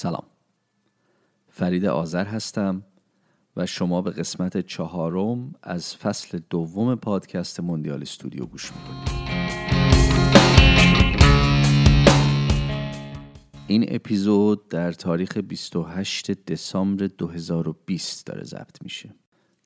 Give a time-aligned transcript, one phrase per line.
[0.00, 0.24] سلام.
[1.48, 2.82] فرید آذر هستم
[3.56, 9.08] و شما به قسمت چهارم از فصل دوم پادکست موندیال استودیو گوش می‌کنید.
[13.66, 19.14] این اپیزود در تاریخ 28 دسامبر 2020 داره ضبط میشه.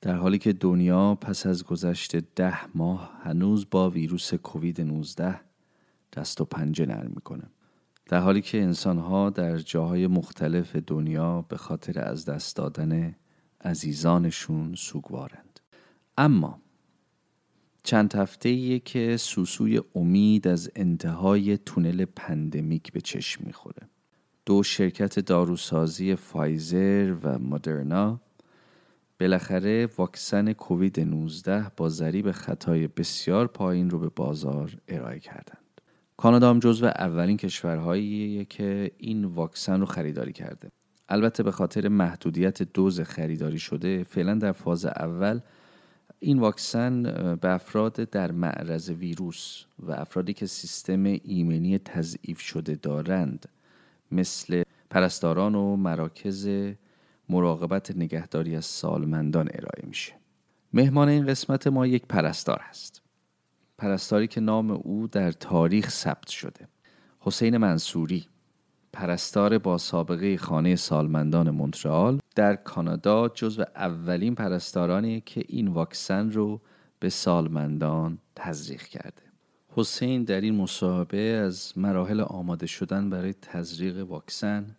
[0.00, 5.40] در حالی که دنیا پس از گذشت ده ماه هنوز با ویروس کووید 19
[6.16, 7.53] دست و پنجه نرم می‌کنه.
[8.06, 13.16] در حالی که انسانها در جاهای مختلف دنیا به خاطر از دست دادن
[13.60, 15.60] عزیزانشون سوگوارند
[16.18, 16.60] اما
[17.82, 23.88] چند هفته که سوسوی امید از انتهای تونل pandemic به چشم می‌خوره
[24.46, 28.20] دو شرکت داروسازی فایزر و مدرنا
[29.20, 35.63] بالاخره واکسن کووید 19 با ضریب خطای بسیار پایین رو به بازار ارائه کردند.
[36.16, 40.70] کانادا هم جزو اولین کشورهایی که این واکسن رو خریداری کرده.
[41.08, 45.40] البته به خاطر محدودیت دوز خریداری شده فعلا در فاز اول
[46.18, 47.02] این واکسن
[47.34, 53.48] به افراد در معرض ویروس و افرادی که سیستم ایمنی تضعیف شده دارند
[54.12, 56.48] مثل پرستاران و مراکز
[57.28, 60.12] مراقبت نگهداری از سالمندان ارائه میشه
[60.72, 63.03] مهمان این قسمت ما یک پرستار هست
[63.78, 66.68] پرستاری که نام او در تاریخ ثبت شده.
[67.20, 68.26] حسین منصوری
[68.92, 76.60] پرستار با سابقه خانه سالمندان مونترال در کانادا جزو اولین پرستارانی که این واکسن رو
[77.00, 79.22] به سالمندان تزریق کرده.
[79.68, 84.76] حسین در این مصاحبه از مراحل آماده شدن برای تزریق واکسن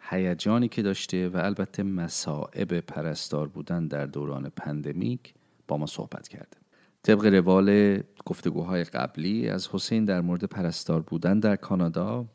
[0.00, 5.34] هیجانی که داشته و البته مسائب پرستار بودن در دوران پندمیک
[5.68, 6.57] با ما صحبت کرده.
[7.02, 12.26] طبق روال گفتگوهای قبلی از حسین در مورد پرستار بودن در کانادا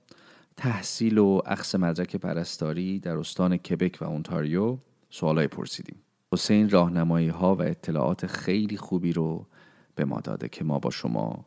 [0.58, 4.78] تحصیل و اخص مدرک پرستاری در استان کبک و اونتاریو
[5.10, 6.02] سوالای پرسیدیم.
[6.34, 9.48] حسین راهنمایی ها و اطلاعات خیلی خوبی رو
[9.96, 11.46] به ما داده که ما با شما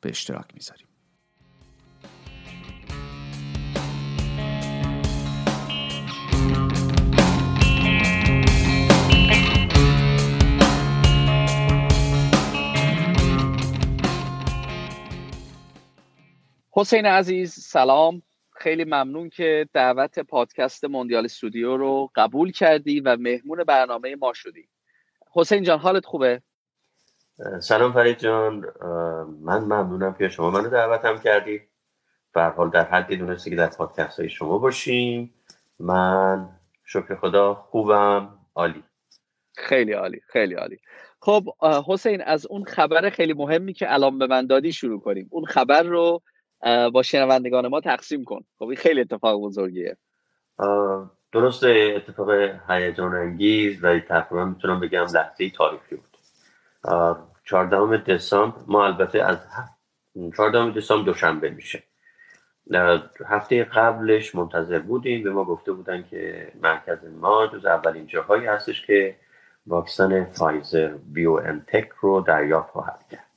[0.00, 0.86] به اشتراک می‌ذاریم.
[16.76, 18.22] حسین عزیز سلام.
[18.56, 24.68] خیلی ممنون که دعوت پادکست موندیال استودیو رو قبول کردی و مهمون برنامه ما شدی.
[25.32, 26.42] حسین جان حالت خوبه؟
[27.60, 28.64] سلام فرید جان.
[29.40, 31.60] من ممنونم که شما منو دعوتم کردی.
[32.34, 35.34] به حال در حدی دونستی که در پادکست های شما باشیم.
[35.80, 36.48] من
[36.84, 38.38] شکر خدا خوبم.
[38.54, 38.84] عالی.
[39.56, 40.78] خیلی عالی خیلی عالی.
[41.20, 41.44] خب
[41.88, 45.28] حسین از اون خبر خیلی مهمی که الان به من دادی شروع کنیم.
[45.30, 46.22] اون خبر رو
[46.92, 48.44] با شنوندگان ما تقسیم کن.
[48.58, 49.96] خب این خیلی اتفاق بزرگیه.
[51.32, 52.30] درست اتفاق
[52.70, 56.16] هیجان انگیز و تقریبا می‌تونم بگم لحظه تاریخی بود.
[57.44, 59.38] 14 دسامبر ما البته از
[60.36, 61.82] 14 دسامبر دوشنبه میشه.
[63.26, 68.86] هفته قبلش منتظر بودیم به ما گفته بودن که مرکز ما جز اولین جاهایی هستش
[68.86, 69.16] که
[69.66, 73.33] واکسن فایزر بیو انتک رو دریافت خواهد کرد.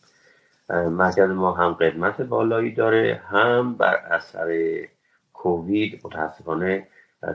[0.70, 4.78] مرکز ما هم قدمت بالایی داره هم بر اثر
[5.34, 6.88] کووید متاسفانه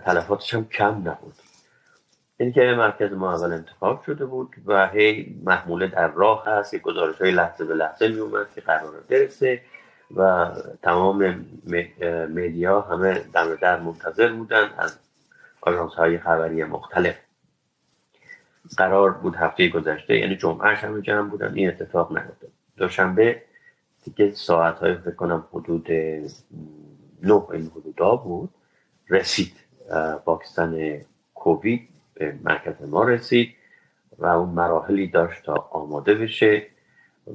[0.04, 1.34] تلفاتش هم کم نبود.
[2.36, 6.78] این که مرکز ما اول انتخاب شده بود و هی محموله در راه هست که
[6.78, 9.62] گزارش های لحظه به لحظه می اومد که قرار برسه
[10.16, 10.50] و
[10.82, 11.46] تمام
[12.28, 14.98] میدیا همه دم در منتظر بودن از
[15.60, 17.16] آژانس های خبری مختلف.
[18.76, 22.50] قرار بود هفته گذشته یعنی جمعه همه جمع بودن این اتفاق نیفتاد.
[22.76, 23.42] دوشنبه
[24.04, 25.92] دیگه ساعت های فکر کنم حدود
[27.22, 28.50] نه این حدودا بود
[29.10, 29.52] رسید.
[30.26, 31.00] واکسن
[31.34, 33.54] کووید به مرکز ما رسید
[34.18, 36.66] و اون مراحلی داشت تا آماده بشه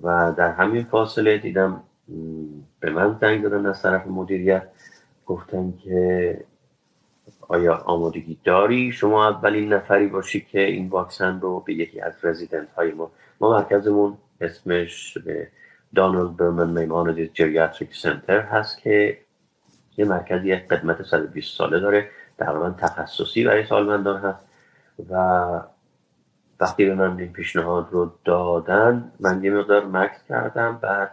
[0.04, 1.84] و در همین فاصله دیدم
[2.80, 4.68] به من زنگ دادن از طرف مدیریت
[5.26, 6.40] گفتن که
[7.48, 12.72] آیا آمادگی داری؟ شما اولین نفری باشی که این واکسن رو به یکی از رزیدنت
[12.72, 15.18] های ما ما مرکزمون اسمش
[15.96, 19.18] دانالد برمن میمان جریاتریک سنتر هست که
[19.98, 22.10] یه مرکزی قدمت 120 ساله داره.
[22.38, 24.46] تقریبا تخصصی برای سالمندان هست
[25.10, 25.16] و
[26.60, 30.80] وقتی به من این پیشنهاد رو دادن من یه مقدار مکس کردم.
[30.82, 31.12] بعد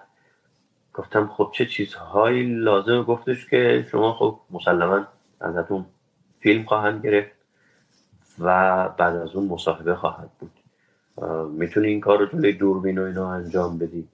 [0.94, 5.06] گفتم خب چه چیزهایی لازم گفتش که شما خب مسلما
[5.40, 5.86] ازتون
[6.44, 7.30] فیلم خواهند گرفت
[8.38, 8.44] و
[8.88, 10.50] بعد از اون مصاحبه خواهد بود.
[11.50, 14.08] می‌تونی این کار رو جلوی دوربین و اینا انجام بدی.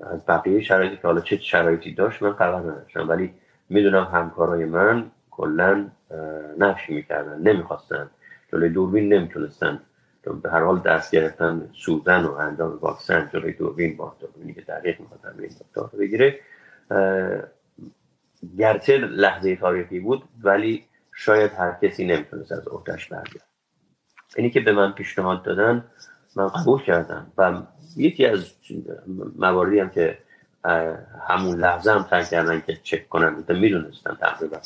[0.00, 3.34] از بقیه شرایطی که حالا چه شرایطی داشت من خبر نداشتم ولی
[3.68, 5.90] می‌دونم همکارای من کلا
[6.58, 8.10] نفی می‌کردن نمی‌خواستن.
[8.52, 9.80] جلوی دوربین نمی‌تونستن.
[10.42, 15.00] به هر حال دست گرفتن سوزن و انجام واکسن جلوی دوربین با دوربینی که دقیق
[15.00, 16.38] می‌خواستن این دکتر بگیره.
[18.58, 23.46] گرچه لحظه تاریخی بود ولی شاید هر کسی نمی‌تونست از عهدهش برگرد
[24.36, 25.84] اینی که به من پیشنهاد دادن
[26.36, 27.62] من قبول کردم و
[27.96, 28.52] یکی از
[29.36, 30.18] مواردی هم که
[31.28, 34.56] همون لحظه هم تر کردن که چک کنن می‌دونستم تقریبا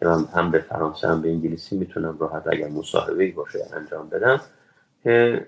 [0.00, 4.40] که من هم به فرانسه هم به انگلیسی می‌تونم راحت اگر مصاحبه باشه انجام بدم
[5.02, 5.46] که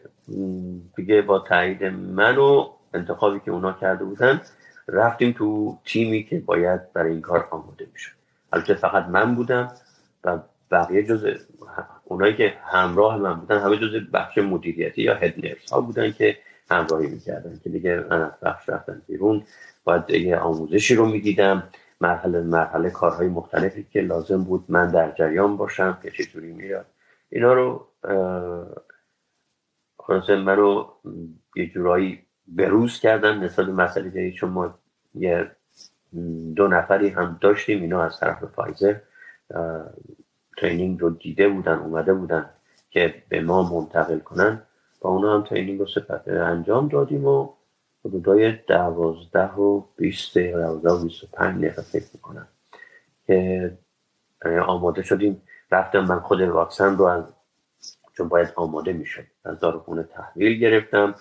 [0.96, 4.40] دیگه با تایید من و انتخابی که اونا کرده بودن
[4.88, 8.12] رفتیم تو تیمی که باید برای این کار آماده می‌شد.
[8.52, 9.72] البته فقط من بودم
[10.26, 10.38] و
[10.70, 11.26] بقیه جز
[12.04, 15.34] اونایی که همراه من بودن همه جز بخش مدیریتی یا هد
[15.72, 16.36] ها بودن که
[16.70, 19.42] همراهی می‌کردن که دیگه من از بخش رفتن بیرون.
[19.84, 21.62] باید یه آموزشی رو می‌دیدم.
[22.00, 26.86] مرحله مرحله کارهای مختلفی که لازم بود من در جریان باشم که چطوری میاد
[27.30, 27.86] اینا رو
[29.98, 30.92] خلاصه من رو
[31.56, 34.74] یه جورایی بروز کردن نسبت مسئله دیگه چون ما
[35.14, 35.50] یه
[36.56, 38.96] دو نفری هم داشتیم اینا از طرف فایزر.
[40.56, 42.50] training رو دیده بودن اومده بودن
[42.90, 44.62] که به ما منتقل کنن.
[45.00, 45.86] با اونا هم training رو
[46.26, 47.48] انجام دادیم و
[48.04, 52.48] حدودای دوازده و بیست دوازده و بیست و پنج دقیقه فکر می‌کنم
[53.26, 53.78] که
[54.66, 55.42] آماده شدیم.
[55.70, 57.24] رفتم من خود واکسن رو از
[58.16, 59.24] چون باید آماده می‌شد.
[59.44, 61.14] از داروخونه تحویل گرفتم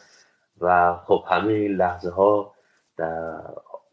[0.61, 2.53] و خب همه این لحظه ها
[2.97, 3.39] در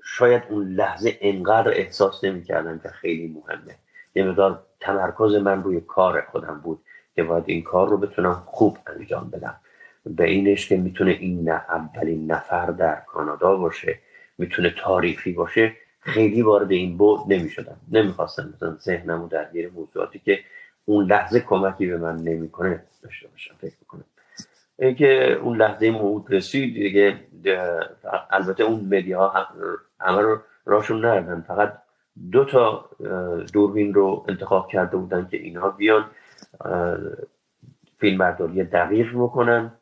[0.05, 3.75] شاید اون لحظه انقدر احساس نمی‌کردم که خیلی مهمه.
[4.14, 4.35] یه
[4.81, 6.81] تمرکز من روی کار خودم بود
[7.14, 9.56] که باید این کار رو بتونم خوب انجام بدم.
[10.06, 13.99] به اینش که می‌تونه این نه اولین نفر در کانادا باشه
[14.38, 17.76] می‌تونه تاریخی باشه خیلی وارد این بود نمی‌شدم.
[17.93, 20.38] نمی‌خواستم مثلا ذهنمو درگیر موضوعاتی که
[20.85, 24.05] اون لحظه کمکی به من نمی‌کنه داشته باشم فکر می‌کنم.
[24.79, 27.17] اینکه اون لحظه موعود رسید دیگه
[28.31, 29.32] البته اون مدیا
[30.00, 31.81] همه رو راشون نردن فقط
[32.32, 32.91] دو تا
[33.53, 36.11] دوربین رو انتخاب کرده بودن که اینها بیان
[37.99, 39.73] فیلم برداری دقیق بکنن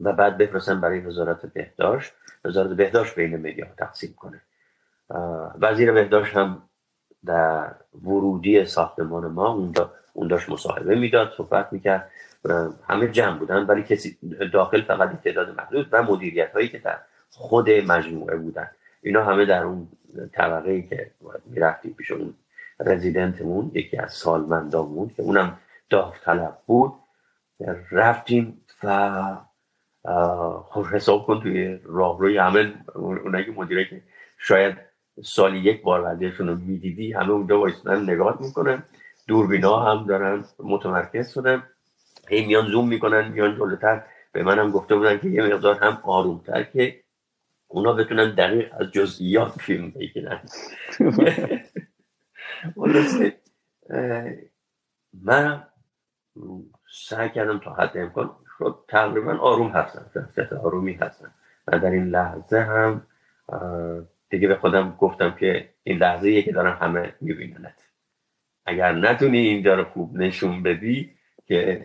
[0.00, 2.12] و بعد بفرستن برای وزارت بهداشت.
[2.44, 4.40] وزارت بهداشت بین مدیا تقسیم کنه.
[5.60, 6.62] وزیر بهداشت هم
[7.24, 12.10] در ورودی ساختمان ما اونجا اون داشت مصاحبه می‌داد صحبت می‌کرد.
[12.88, 14.18] همه جمع بودن ولی کسی
[14.52, 16.98] داخل فقط تعداد محدود و مدیریت هایی که در
[17.30, 18.70] خود مجموعه بودن.
[19.02, 19.88] اینا همه در اون
[20.32, 21.10] طبقه ای که
[21.46, 22.34] می‌رفتیم پیش اون
[22.80, 25.58] رزیدنتمون یکی از سالمندامون که اونم
[25.90, 26.92] داوطلب بود
[27.90, 29.20] رفتیم و
[30.70, 34.02] خب حساب کن توی راهروی همه اونایی که مدیره که
[34.38, 34.76] شاید
[35.24, 38.82] سالی یک بار وردیشون رو می‌دیدی همه اونجا وایستن نگاه می‌کنن
[39.26, 41.62] دوربینا هم دارن متمرکز شدن
[42.28, 44.02] هی میان زوم می‌کنن میان جلوتر
[44.32, 47.00] به منم گفته بودن که یه مقدار هم آرومتر که
[47.68, 50.40] اونا بتونن دقیق از جزئیات فیلم بگیرن.
[55.22, 55.66] من
[56.90, 61.32] سعی کردم تا حد امکان خب تقریبا آروم هستم شخصیت آرومی هستم.
[61.66, 63.06] و در این لحظه هم
[64.30, 67.88] دیگه به خودم گفتم که این لحظه که دارن همه میبیننت.
[68.66, 71.10] اگر نتونی اینجا رو خوب نشون بدی
[71.46, 71.84] که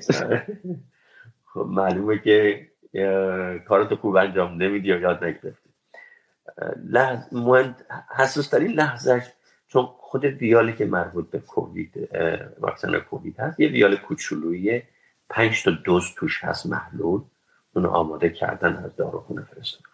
[1.54, 2.68] خب معلومه که
[3.68, 5.63] کارتو خوب انجام نمیدی یا یاد نگرفتی.
[6.84, 7.76] لحظه
[8.16, 9.24] حساس ترین لحظهش
[9.68, 12.10] چون خود ویالی که مربوط به کووید
[12.60, 14.84] واکسن کووید هست یه ویال کوچولویی
[15.30, 17.22] پنج تا دوز توش هست محلول.
[17.76, 19.88] اونو آماده کردن از داروخونه فرستادن.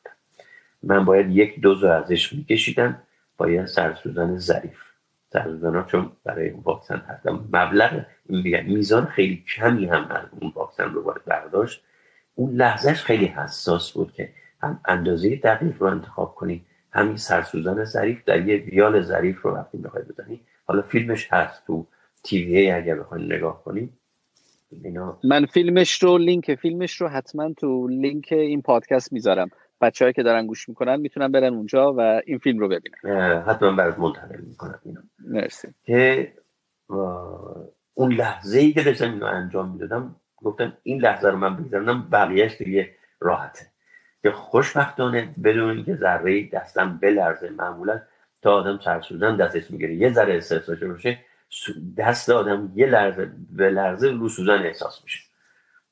[0.83, 3.01] من باید یک دوز ازش میکشیدم
[3.37, 4.83] با یه سرسوزن ظریف
[5.33, 8.05] سرسوزن ها چون برای اون واکسن هستم مبلغ
[8.65, 11.83] میزان خیلی کمی هم از اون واکسن رو باید برداشت.
[12.35, 14.29] اون لحظهش خیلی حساس بود که
[14.61, 19.77] هم اندازه دقیق رو انتخاب کنی همین سرسوزن ظریف در یه ویال ظریف رو وقتی
[19.77, 20.41] بخوای بزنی.
[20.65, 21.87] حالا فیلمش هست تو
[22.23, 23.89] TV اگر بخواین نگاه کنی.
[25.23, 29.49] من فیلمش رو لینک فیلمش رو حتما تو لینک این پادکست می‌ذارم.
[29.81, 33.41] بچههایی که دارن گوش می‌کنن می‌تونن برن اونجا و این فیلم رو ببینن.
[33.41, 35.01] حتما برات منتقل می‌کنم اینو.
[35.19, 35.67] مرسی.
[35.83, 36.33] که
[37.93, 42.57] اون لحظه ای که داشتم اینو انجام می‌دادم گفتم این لحظه رو من بگذارم بقیهش
[42.57, 42.89] دیگه
[43.19, 43.65] راحته.
[44.21, 48.01] که خوشبختانه بدون اینکه ذره دستم بلرزه معمولا
[48.41, 49.95] تا آدم سرسوزن دستش می‌گیره.
[49.95, 51.19] یه ذره استرس باشه
[51.97, 55.19] دست آدم یه لرزه به لرزه رو سوزن احساس میشه.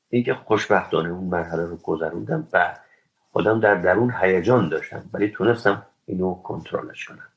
[0.10, 2.76] اینکه خوشبختانه اون مرحله رو گذروندم و
[3.32, 7.28] خودم در درون هیجان داشتم ولی تونستم اینو کنترلش کنم.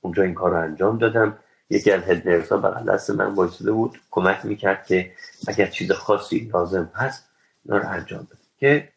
[0.00, 1.38] اونجا این کار رو انجام دادم.
[1.70, 2.56] یکی از هد نرسا
[2.88, 5.12] دست من وایساده بود کمک می‌کرد که
[5.48, 7.30] اگر چیز خاصی لازم هست
[7.64, 8.38] اینا رو انجام بده.
[8.58, 8.88] که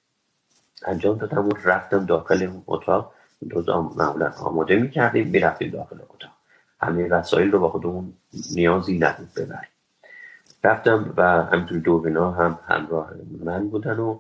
[0.86, 3.14] انجام دادم و رفتم داخل اون اتاق.
[3.50, 6.32] دوزا معمولا آماده می‌کردیم می‌رفتیم داخل اتاق.
[6.82, 8.14] همه وسایل رو با خودمون
[8.56, 9.70] نیازی نبود ببریم.
[10.64, 14.20] رفتم و همینطور دوربینا هم همراه من بودن و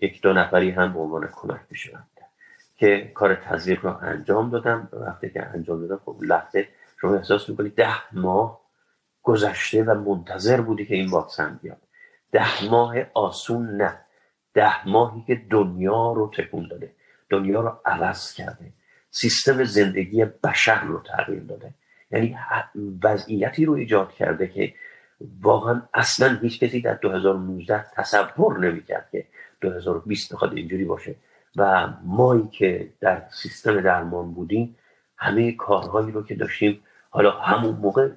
[0.00, 1.60] یک دو نفری هم به عنوان کمک
[2.76, 4.88] که کار تزریق رو انجام دادم.
[4.92, 6.68] وقتی که انجام دادم خب لحظه
[7.00, 8.60] شما احساس می‌کنی ده ماه
[9.22, 11.78] گذشته و منتظر بودی که این واکسن بیاد.
[12.32, 14.03] ده ماه آسون نه.
[14.54, 16.90] ده ماهی که دنیا رو تکون داده
[17.30, 18.72] دنیا رو عوض کرده.
[19.10, 21.74] سیستم زندگی بشر رو تغییر داده.
[22.10, 22.36] یعنی
[23.02, 24.74] وضعیتی رو ایجاد کرده که
[25.40, 29.26] واقعا اصلا هیچ کسی در 2019 تصور نمی‌کرد که
[29.60, 31.14] 2020 بخواد اینجوری باشه.
[31.56, 34.76] و مایی که در سیستم درمان بودیم
[35.16, 36.80] همه کارهایی رو که داشتیم
[37.10, 38.08] حالا همون موقع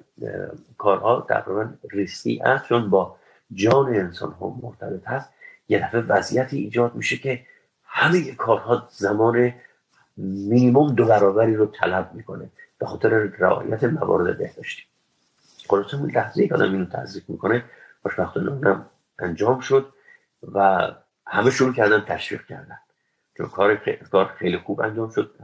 [0.78, 3.16] کارها تقریبا ریسکی هست چون با
[3.52, 5.30] جان انسان ها مرتبط هست.
[5.68, 7.46] یه دفعه وضعیتی ایجاد میشه که
[7.84, 9.52] همه کارها زمان
[10.16, 12.50] مینیموم دو برابری رو طلب می‌کنه.
[12.78, 13.08] به خاطر
[13.38, 14.82] رعایت موارد بهداشتی.
[15.68, 17.64] خلاصه اون لحظه که آدم اینو تزریق می‌کنه
[18.02, 18.84] خوشبختانه
[19.18, 19.92] انجام شد
[20.52, 20.88] و
[21.26, 22.78] همه شروع کردن تشویق کردن.
[23.36, 23.76] چون کار
[24.10, 25.34] کار خیلی خوب انجام شد.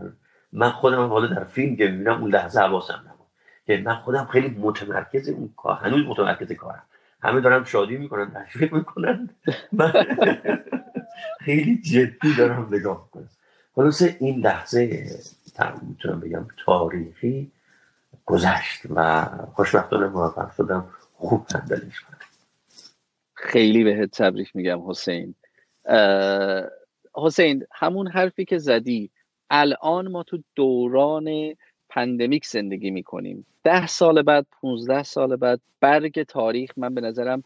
[0.53, 3.27] من خودم حالا در فیلم که می‌بینم اون لحظه حواسم نبود.
[3.67, 6.83] که من خودم خیلی متمرکز اون کار هنوز متمرکز کارم.
[7.25, 9.31] همه دارم شادی می‌کنن تشویق می‌کنن.
[9.73, 9.93] من
[11.41, 13.29] خیلی جدی دارم نگاه می‌کنم.
[13.75, 15.11] خلاصه این لحظه
[15.83, 17.53] می‌تونم بگم تاریخی
[18.27, 22.19] گذشت و خوشبختانه موفق شدم خوب تندلیش کنم.
[23.35, 25.35] خیلی بهت تبریک میگم حسین.
[27.15, 29.11] حسین همون حرفی که زدی
[29.51, 31.55] الان ما تو دوران
[31.95, 33.47] پندمیک زندگی می‌کنیم.
[33.65, 37.43] ده سال بعد 15 سال بعد برگ تاریخ من به نظرم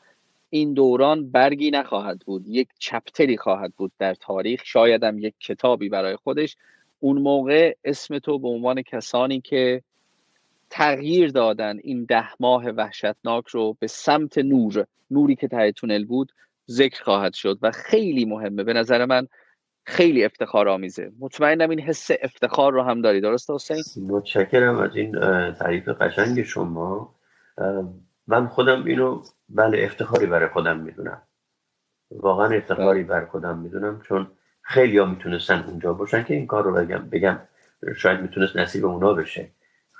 [0.50, 2.49] این دوران برگی نخواهد بود.
[2.49, 4.62] یک چپتری خواهد بود در تاریخ.
[4.64, 6.57] شایدم یک کتابی برای خودش.
[7.00, 9.83] اون موقع اسم تو به عنوان کسانی که
[10.71, 16.33] تغییر دادن این ده ماه وحشتناک رو به سمت نور نوری که ته تونل بود
[16.71, 18.64] ذکر خواهد شد و خیلی مهمه.
[18.64, 19.28] به نظر من
[19.88, 23.21] خیلی افتخار آمیزه مطمئنم این حس افتخار رو هم داری.
[23.21, 25.12] درست حسین؟ متشکرم از این
[25.52, 27.14] تعریف قشنگ شما.
[28.26, 31.23] من خودم اینو بله افتخاری برای خودم می‌دونم.
[32.11, 33.11] واقعا افتخاری بله.
[33.11, 34.26] برای خودم می‌دونم چون
[34.62, 37.38] خیلی ها می‌تونستن اونجا باشن که این کار رو بگم بگم.
[37.97, 39.49] شاید می‌تونست نصیب اونا بشه.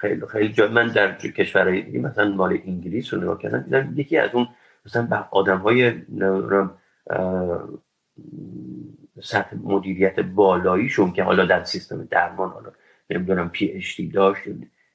[0.01, 4.31] خیلی خیلی جا من در کشورهای مثلا مال انگلیس رو نگاه کردم دیدم یکی از
[4.33, 4.49] اون
[4.87, 5.93] مثلا آدم های
[9.23, 12.71] سطح مدیریت بالاییشون که حالا در سیستم درمان حالا
[13.11, 14.43] نمی‌دونم پی اچ دی داشت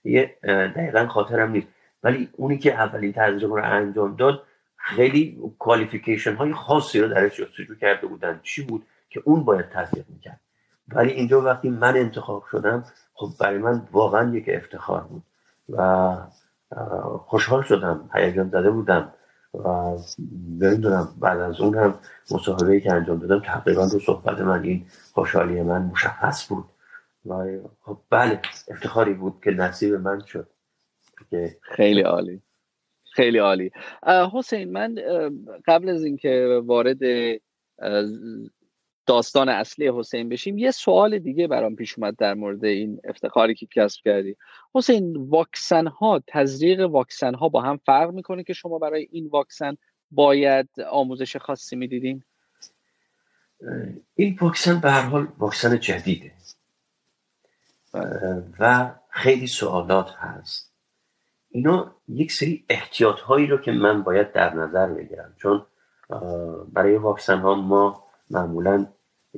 [0.03, 1.67] یه دقیقا خاطرم نیست.
[2.03, 4.43] ولی اونی که اولین تجربه رو انجام داد
[4.75, 8.39] خیلی کوالیفیکیشن های خاصی رو درش جستجو کرده بودن.
[8.43, 10.39] چی بود؟ که اون باید تطبیق می‌کرد.
[10.87, 15.23] ولی اینجا وقتی من انتخاب شدم خب برای من واقعا یک افتخار بود
[15.69, 16.15] و
[17.17, 19.13] خوشحال شدم هیجان زده بودم.
[19.53, 19.97] و
[20.59, 21.99] نمی‌دونم بعد از اون هم
[22.31, 26.65] مصاحبه که انجام دادم تقریبا رو صحبت من این خوشحالی من مشخص بود.
[27.25, 27.45] و
[27.81, 30.47] خب بله افتخاری بود که نصیب من شد.
[31.61, 32.41] خیلی عالی.
[33.11, 33.71] خیلی عالی.
[34.33, 34.95] حسین من
[35.67, 36.99] قبل از اینکه وارد
[39.05, 40.57] داستان اصلی حسین بشیم.
[40.57, 44.35] یه سوال دیگه برام پیش اومد در مورد این افتخاری که کسب کردی.
[44.75, 49.77] حسین واکسن ها تزریق واکسن ها با هم فرق می‌کنه که شما برای این واکسن
[50.11, 52.23] باید آموزش خاصی می‌دیدین؟
[54.15, 56.31] این واکسن به هر حال واکسن جدیده.
[58.59, 60.73] و خیلی سوالات هست.
[61.49, 65.35] اینا یک سری احتیاط هایی رو که من باید در نظر بگیرم.
[65.37, 65.65] چون
[66.73, 68.85] برای واکسن ها ما معمولا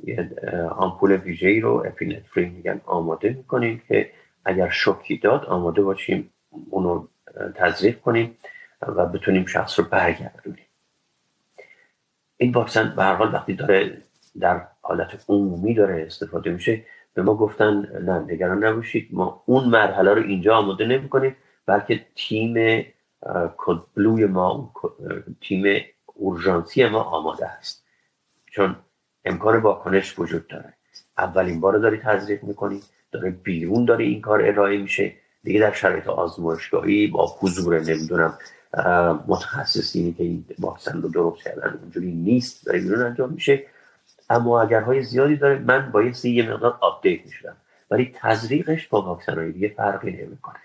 [0.04, 0.30] یه
[0.70, 4.10] آمپول ویژه رو اپینفرین میگن آماده می‌کنیم که
[4.44, 6.30] اگر شوکی داد آماده باشیم
[6.70, 7.06] اونو
[7.54, 8.36] تزریق کنیم
[8.82, 10.66] و بتونیم شخص رو برگردونیم.
[12.36, 14.02] این واکسن به هر حال وقتی داره
[14.40, 20.14] در حالت عمومی داره استفاده میشه به ما گفتن نه نگران نباشید ما اون مرحله
[20.14, 22.82] رو اینجا آماده نمی کنیم بلکه تیم
[23.56, 24.72] کد بلوی ما
[25.40, 27.85] تیم اورژانسی ما آماده است.
[28.56, 28.76] چون
[29.24, 30.72] امکان واکنش وجود داره.
[31.18, 32.80] اولین بار داری تزریق می‌کنی
[33.12, 35.12] داره بیرون داره این کار ارائه میشه.
[35.42, 38.38] دیگه در شرایط آزمایشگاهی با حضور نمی‌دونم
[39.26, 43.66] متخصصینی که این واکسن رو درست کردن اونجوری نیست داره بیرون انجام میشه.
[44.30, 47.56] اما اگرهای زیادی داره من باید یه مقدار update می‌شدم.
[47.90, 50.60] ولی تزریقش با واکسن دیگه فرقی نمی‌کنه.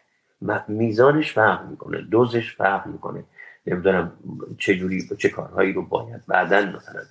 [0.67, 3.23] میزانش فرق می‌کنه دوزش فرق می‌کنه.
[3.67, 4.11] نمی‌دونم
[4.57, 7.01] چه جوری چه کارهایی رو باید بعدا مثلا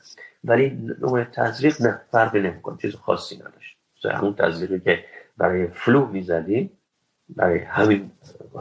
[0.44, 3.76] ولی نوع تزریق نه فرقی نمی‌کنه چیز خاصی نداشت.
[4.04, 5.04] همون تزریقی که
[5.36, 6.70] برای فلو می‌زدیم
[7.28, 8.10] برای همین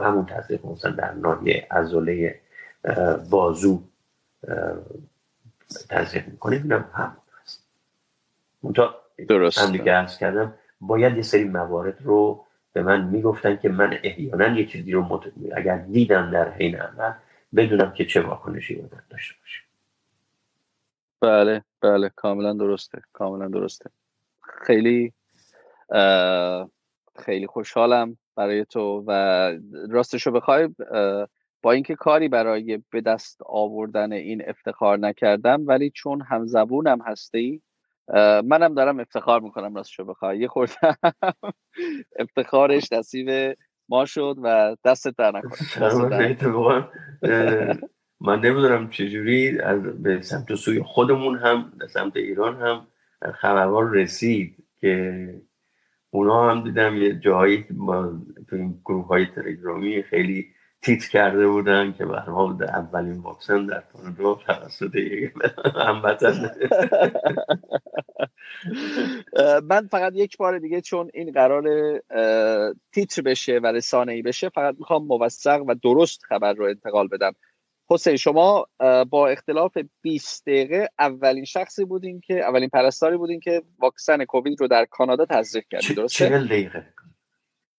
[0.00, 2.40] همون تزریق مثلا در ناحیه عضله
[3.30, 3.82] بازو
[5.90, 7.66] تزریق می‌کنیم اینم هم هست
[9.28, 9.58] درست.
[9.58, 14.66] هم دیگه کردم باید یه سری موارد رو به من می‌گفتن که من احیانا یه
[14.66, 15.20] چیزی رو مت...
[15.56, 17.12] اگر دیدم در حین عمل
[17.56, 19.64] بدونم که چه واکنشی باید داشته باشیم
[21.20, 21.62] بله.
[21.82, 23.90] بله کاملا درسته کاملا درسته.
[24.42, 25.12] خیلی
[27.18, 29.12] خیلی خوشحالم برای تو و
[29.90, 30.68] راستش رو بخوای
[31.62, 37.62] با اینکه کاری برای به دست آوردن این افتخار نکردم ولی چون همزبونم هستی
[38.44, 40.38] منم دارم افتخار می‌کنم راستشو بخوای.
[40.38, 40.72] یه خورده
[42.20, 43.56] افتخارش نصیب
[43.88, 45.52] ما شد و دستت در نکنه
[48.20, 52.86] من نمی‌دونم چجوری از به سمت سوی خودمون هم به سمت ایران هم
[53.34, 55.34] خبرها رسید که
[56.10, 58.12] اونا هم دیدم یه جایی با
[58.48, 60.46] تو این گروه های تلگرامی خیلی
[60.82, 64.96] تیت کرده بودن که به حال اولین واکسن در کانادا توسط
[65.86, 66.50] هموطن
[69.70, 71.64] من فقط یک بار دیگه چون این قرار
[72.92, 77.32] تیتر بشه و رسانه ای بشه فقط می‌خوام موثق و درست خبر رو انتقال بدم.
[77.90, 78.66] حسین شما
[79.10, 84.68] با اختلاف 20 دقیقه اولین شخصی بودین که اولین پرستاری بودین که واکسن کووید رو
[84.68, 86.86] در کانادا تزریق کردید درسته؟ چهل دقیقه.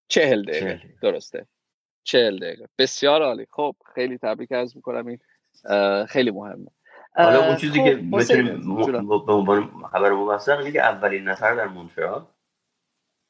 [0.07, 1.47] چهل دقیقه درسته.
[2.03, 2.67] چهل دقیقه.
[2.77, 3.47] بسیار عالی.
[3.49, 5.07] خب خیلی تبریک عرض می‌کنم.
[5.07, 5.19] این
[6.05, 6.67] خیلی مهمه.
[7.15, 11.67] حالا اون چیزی خب، که می‌تونیم به عنوان خبر موثق اینه که اولین نفر در
[11.67, 12.25] مونترال.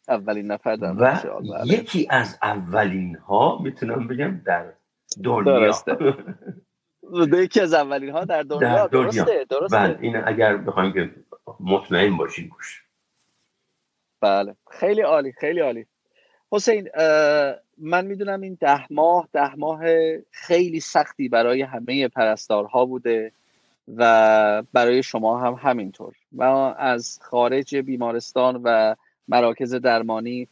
[0.08, 1.74] اولین نفر در مونترال بله.
[1.74, 4.74] یکی از اولین ها می‌تونم بگم در
[5.24, 5.44] دنیا.
[5.44, 5.98] درسته.
[7.34, 9.24] یکی از اولین ها در دنیا, در دنیا.
[9.24, 9.78] درسته درسته.
[9.78, 11.10] بله این اگر بخوایم که
[11.60, 12.84] مطمئن باشیم گوش.
[14.22, 14.56] بله.
[14.72, 15.86] خیلی عالی خیلی عالی.
[16.52, 16.90] حسین
[17.78, 19.82] من می‌دونم این ده ماه ده ماه
[20.32, 23.32] خیلی سختی برای همه پرستارها بوده
[23.96, 26.16] و برای شما هم همینطور.
[26.32, 28.96] ما از خارج بیمارستان و
[29.28, 30.48] مراکز درمانی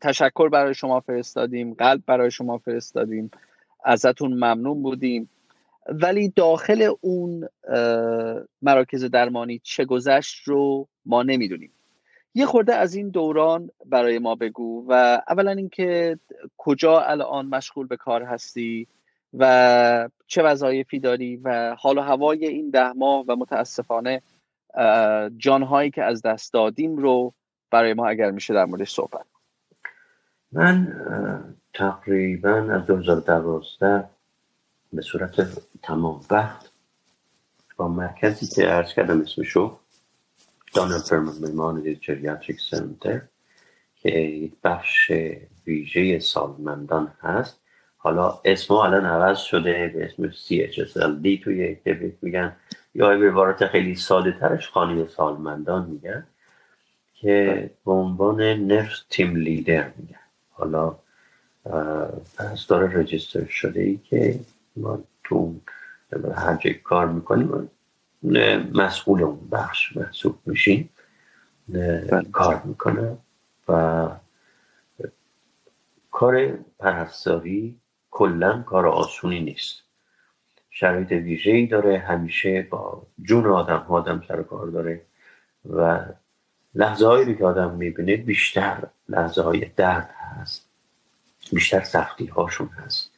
[0.00, 3.30] تشکر برای شما فرستادیم قلب برای شما فرستادیم
[3.84, 5.28] ازتون ممنون بودیم.
[5.88, 7.48] ولی داخل اون
[8.62, 11.70] مراکز درمانی چه گذشت رو ما نمی‌دونیم.
[12.34, 16.18] یه خورده از این دوران برای ما بگو و اولا اینکه
[16.56, 18.86] کجا الان مشغول به کار هستی
[19.38, 24.22] و چه وظایفی داری و حال و هوای این ده ماه و متاسفانه
[25.36, 27.34] جانهایی که از دست دادیم رو
[27.70, 29.26] برای ما اگر میشه در موردش صحبت
[30.52, 30.88] من
[31.74, 34.04] تقریبا از 2012
[34.94, 35.48] به صورت
[35.82, 36.70] تمام وقت
[37.76, 39.78] با مرکزی که ارز کردم اسمشو
[40.74, 43.22] دانل فرمان میمان جریاتریک سنتر
[44.02, 45.12] که یک بخش
[45.66, 47.58] ویژه سالمندان هست.
[47.96, 52.56] حالا اسم الان عوض شده به اسم CHSLD توی کبریک میگن
[52.94, 56.26] یا به عبارت خیلی ساده ترش خانه سالمندان میگن
[57.14, 60.18] که به عنوان نرس تیم لیدر میگن.
[60.50, 60.96] حالا
[62.36, 64.40] پس داره رجیستر شده ای که
[64.76, 65.60] ما تو
[66.36, 67.70] هر جای کار می‌کنیم
[68.74, 70.90] مسئول اون بخش محسوب میشیم
[71.68, 72.22] بله.
[72.32, 73.18] کار می‌کنه
[73.68, 74.08] و
[76.10, 79.82] کار پرستاری کلا کار آسونی نیست
[80.70, 85.00] شرایط ویژه ای داره همیشه با جون آدم ها آدم سر کار داره
[85.70, 86.04] و
[86.74, 90.68] لحظه هایی که آدم می‌بینه بیشتر لحظه های درد هست
[91.52, 93.13] بیشتر سختی هاشون هست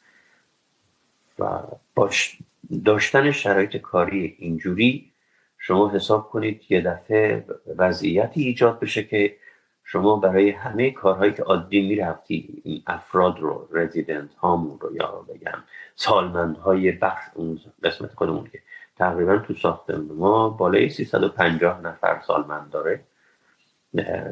[1.39, 1.59] و
[1.95, 2.37] باش
[2.85, 5.11] داشتن شرایط کاری اینجوری
[5.57, 7.45] شما حساب کنید یه دفعه
[7.77, 9.35] وضعیتی ایجاد بشه که
[9.83, 15.63] شما برای همه کارهایی که عادی می‌رفتی این افراد رو رزیدنت هامون رو یا بگم
[15.95, 18.59] سالمند های بخش اون قسمت خودمون که
[18.97, 23.03] تقریبا تو ساختمون ما بالای 350 نفر سالمند داره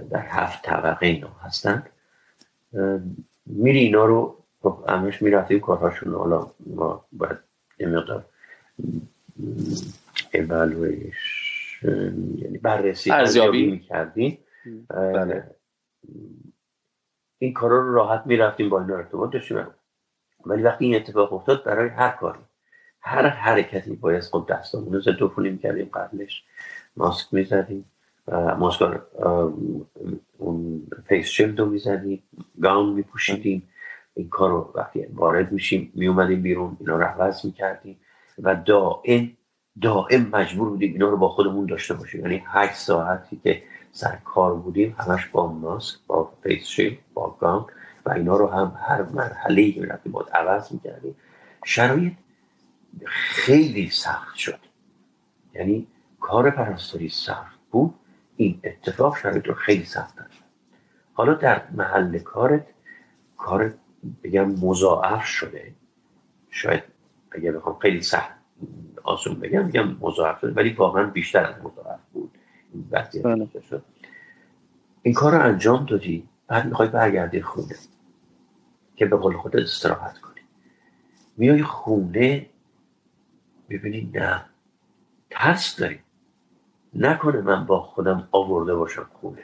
[0.10, 1.84] در هفت طبقه اینا هستن.
[3.46, 7.38] میری اینا رو خب همش می‌رفتیم کارهاشون حالا ما باید
[7.80, 8.26] یه مقدار
[10.34, 14.38] یعنی بررسی ارزیابی می‌کردیم.
[14.90, 15.56] بله.
[17.38, 19.68] این کارا رو راحت می‌رفتیم با این ارتباط داشتیم.
[20.46, 22.40] ولی وقتی این اتفاق افتاد برای هر کاری
[23.02, 26.44] هر حرکتی باید خود دستامون رو زد می‌کردیم قبلش
[26.98, 27.86] ماسک می‌زدیم
[28.58, 29.02] ماسک
[30.38, 32.24] اون face shield رو می‌زدیم
[32.62, 33.70] gown میپوشیدیم.
[34.16, 38.00] این کار رو وقتی وارد میشیم میومدیم بیرون اینا رو عوض می‌کردیم
[38.40, 39.32] و دائم
[39.82, 42.22] دائم مجبور بودیم اینا رو با خودمون داشته باشیم.
[42.22, 46.80] یعنی هشت ساعتی که سر کار بودیم همش با ماسک با face
[47.14, 47.68] با gown
[48.06, 51.16] و اینا رو هم هر مرحله ای رفتیم باید عوض می‌کردیم.
[51.66, 52.14] شرایط
[53.06, 54.60] خیلی سخت شد.
[55.54, 55.88] یعنی
[56.20, 57.94] کار پرستاری سخت بود.
[58.38, 60.46] این اتفاق شرایط رو خیلی سخت شد
[61.14, 62.68] حالا در محل کارت
[63.38, 63.74] کار
[64.24, 65.74] بگم مضاعف شده.
[66.50, 66.84] شاید
[67.32, 68.32] اگر بخوام خیلی سخت
[69.04, 72.38] آسون بگم بگم مضاعف شده ولی واقعا بیشتر از مضاعف بود
[72.74, 73.50] این بله.
[73.70, 73.84] شد
[75.02, 77.76] این کار رو انجام دادی بعد می‌خوای برگردی خونه
[78.96, 80.42] که به قول خود استراحت کنی.
[81.38, 82.50] میای خونه
[83.70, 84.46] ببینی نه
[85.30, 86.00] ترس داری.
[86.94, 89.44] نکنه من با خودم آورده باشم خونه.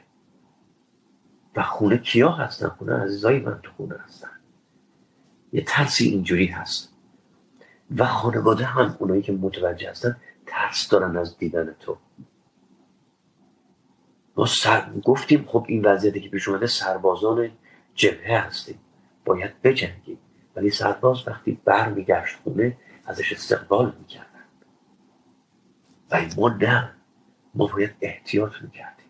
[1.56, 4.40] و خونه کیا هستن؟ خونه عزیزای من تو خونه هستن.
[5.52, 6.94] یه ترسی اینجوری هست.
[7.98, 11.98] و خانواده هم اونایی که متوجه هستن ترس دارن از دیدن تو.
[14.38, 14.92] ما سر...
[15.06, 17.52] گفتیم خب این وضعیتی که پیش اومده سربازان
[17.96, 18.80] جبهه هستیم.
[19.26, 20.18] باید بجنگیم.
[20.56, 24.46] ولی سرباز وقتی برمیگشت خونه ازش استقبال می‌کردن.
[26.12, 26.96] و ما نه.
[27.54, 29.06] ما باید احتیاط می‌کردیم.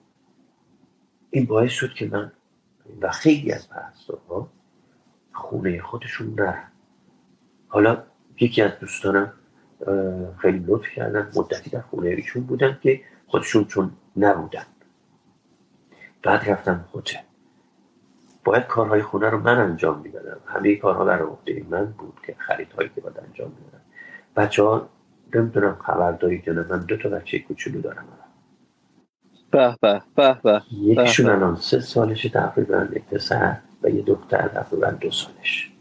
[1.30, 2.32] این باعث شد که من
[3.02, 4.52] و خیلی از پرستارها
[5.42, 6.64] خونه خودشون نرن
[7.68, 8.04] حالا
[8.40, 9.34] یکی از دوستانم
[10.38, 14.66] خیلی لطف کردن مدتی در خونه ایشون بودن که خودشون چون نبودن.
[16.24, 17.18] بعد رفتم هتل
[18.44, 20.38] باید کارهای خونه رو من انجام می‌دادم.
[20.46, 23.82] همه کارها در عهده من بود که خریدهایی که باید انجام می‌دادم.
[24.36, 24.90] بچه ها
[25.36, 28.06] نمی‌دونم خبر داری که من دو تا بچه کوچولو دارم.
[29.52, 30.62] به به به به.
[30.72, 33.58] یکیشون الان سه سالش تقریبا یک پسر.
[33.84, 35.72] و یه دختر تقریبا دو سالش.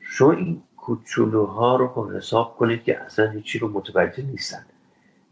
[0.00, 4.66] شما این کوچولوها رو حساب کنید که اصلا هیچی رو متوجه نیستن.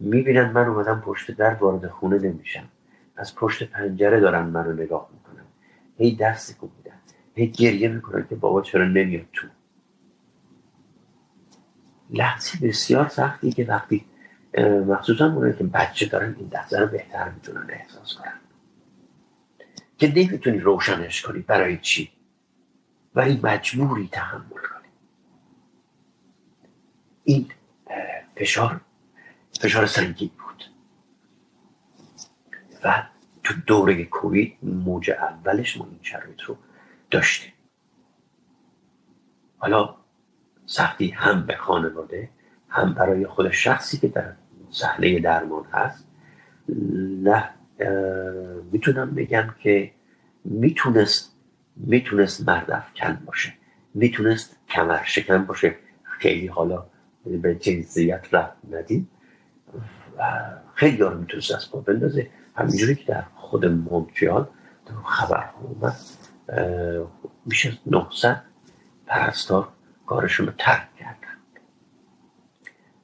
[0.01, 2.69] می‌بینن من اومدم پشت در وارد خونه نمیشم.
[3.17, 5.45] از پشت پنجره دارن منو نگاه می‌کنن.
[5.99, 6.97] هی دست میدن.
[7.35, 9.47] هی گریه می‌کنن که بابا چرا نمیاد تو.
[12.11, 14.05] لحظه بسیار سختی که وقتی
[14.87, 18.33] مخصوصا اونایی که بچه دارن این لحظه رو بهتر می‌تونن احساس کنن.
[19.99, 22.13] که نمی‌تونی روشنش کنی برای چی؟
[23.15, 24.89] ولی مجبوری تحمل کنی.
[27.25, 27.51] این
[28.37, 28.81] فشار
[29.61, 30.65] فشار سنگین بود.
[32.85, 33.07] و
[33.45, 36.57] تو دوره کووید موج اولش ما این شرایط رو
[37.11, 37.53] داشتیم.
[39.59, 39.97] حالا
[40.67, 42.31] سختی هم به خانواده
[42.69, 44.33] هم برای خود شخصی که در
[44.71, 46.07] صحنه درمان هست
[47.23, 47.51] نه
[48.73, 49.93] می‌تونم بگم که
[50.45, 51.37] می‌تونست
[51.77, 53.53] می‌تونست مرد افکن باشه.
[53.95, 55.77] می‌تونست کمر شکن باشه.
[56.03, 56.87] خیلی حالا
[57.27, 59.09] به جنسیت رفت ندیم.
[60.75, 62.31] خیلی رو می‌تونست از پا بندازه.
[62.57, 64.49] همینجوری که در خود مونتریال
[65.05, 65.97] خبر اومد.
[67.47, 68.43] میشه 900
[69.07, 69.69] پرستار
[70.07, 71.37] کارشون رو ترک کردن.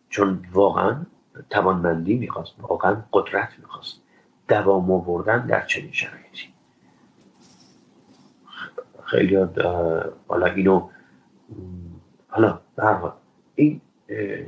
[0.08, 1.06] چون واقعا
[1.50, 4.01] توانمندی می‌خواست واقعا قدرت می‌خواست.
[4.48, 6.54] دوام آوردن در چنین شرایطی.
[9.04, 9.36] خیلی
[10.28, 10.88] حالا اینو
[12.28, 13.16] حالا برها
[13.54, 13.80] این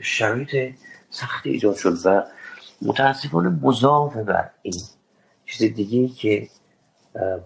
[0.00, 0.74] شرایط
[1.11, 2.24] سختی ایجاد شد و
[2.83, 4.74] متاسفانه مضاف بر این
[5.44, 6.48] چیز دیگه که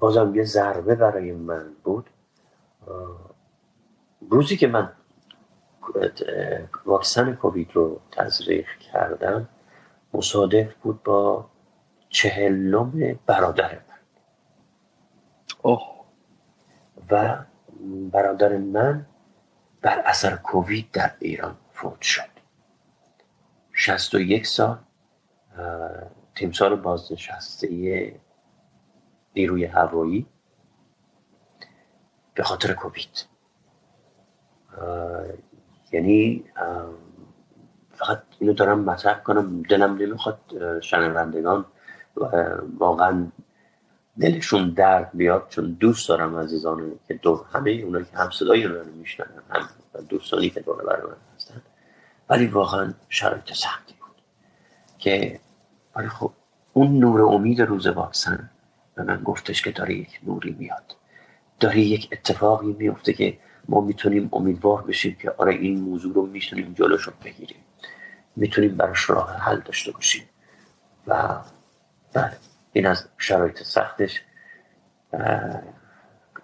[0.00, 2.10] بازم یه ضربه برای من بود.
[4.30, 4.92] روزی که من
[6.86, 9.48] واکسن کووید رو تزریق کردم
[10.14, 11.50] مصادف بود با
[12.08, 13.98] چهلم برادر من.
[15.62, 16.04] اوه.
[17.10, 17.44] و
[18.12, 19.06] برادر من
[19.82, 22.28] بر اثر کووید در ایران فوت شد.
[23.72, 24.78] شست و یک سال
[26.34, 28.20] تیمسار بازنشسته
[29.36, 30.26] نیروی هوایی
[32.34, 33.24] به خاطر کووید.
[35.92, 36.44] یعنی
[37.90, 40.40] فقط اینو دارم مطرح کنم دلم نمی‌خواد
[40.80, 41.64] شنوندگان
[42.78, 43.26] واقعا
[44.20, 48.84] دلشون درد بیاد چون دوست دارم عزیزان که دور همه اونایی که هم صدای رو
[48.84, 49.68] میشنن هم
[50.08, 51.62] دوستانی که دور برای من هستن.
[52.28, 54.16] ولی واقعا شرایط سختی بود
[54.98, 55.40] که
[55.96, 56.32] ولی خب
[56.72, 58.50] اون نور امید روز واکسن
[58.94, 60.96] به من گفتش که داره یک نوری میاد.
[61.60, 66.74] داره یک اتفاقی میفته که ما می‌تونیم امیدوار بشیم که آره این موضوع رو می‌تونیم
[66.78, 67.64] جلوش رو بگیریم.
[68.36, 70.24] می‌تونیم براش راه حل داشته باشیم.
[71.06, 71.38] و
[72.12, 72.32] بله.
[72.72, 74.22] این از شرایط سختش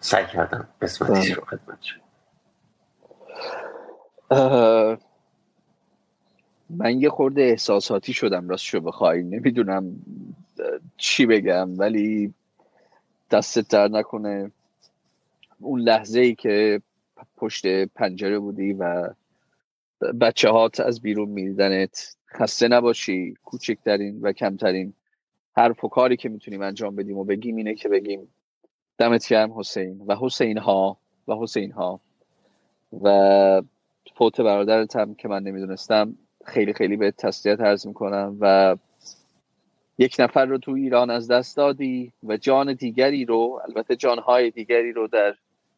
[0.00, 2.00] سعی کردم قسمتیش رو خدمت شد
[6.70, 9.22] من یه خورده احساساتی شدم راست شو بخوای.
[9.22, 9.96] نمی‌دونم
[10.96, 12.35] چی بگم ولی
[13.31, 14.50] دستت در نکنه.
[15.61, 16.83] اون لحظه ای که
[17.37, 19.11] پشت پنجره بودی و
[20.20, 24.94] بچه هات از بیرون میدنت خسته نباشی کوچکترین و کمترین.
[25.56, 28.28] حرف و که می‌تونیم انجام بدیم و بگیم اینه که بگیم
[28.98, 30.96] دمت گرم حسین و حسین ها
[31.28, 32.00] و حسین ها
[33.02, 33.62] و
[34.14, 36.14] فوت برادرت هم که من نمی‌دونستم
[36.44, 38.76] خیلی خیلی به تسلیت عرض می‌کنم و
[39.98, 44.92] یک نفر رو تو ایران از دست دادی و جان دیگری رو البته جانهای دیگری
[44.92, 45.34] رو در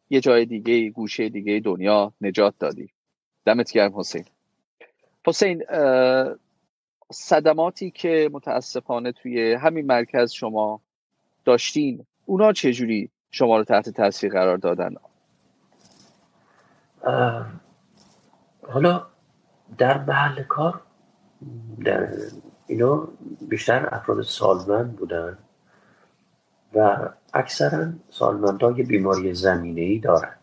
[0.09, 2.89] یه جای دیگه گوشه دیگه دنیا نجات دادی.
[3.45, 4.25] دمت گرم حسین.
[5.27, 5.63] حسین
[7.11, 10.81] صدماتی که متاسفانه توی همین مرکز شما
[11.45, 14.95] داشتین اونا چجوری شما رو تحت تاثیر قرار دادن؟
[18.67, 19.05] حالا
[19.77, 20.81] در محل کار
[21.85, 22.09] در
[22.67, 23.07] اینا
[23.49, 25.37] بیشتر افراد سالمند بودن
[26.73, 30.35] و اکثرا سالمندان بیماری زمینه ای دارن.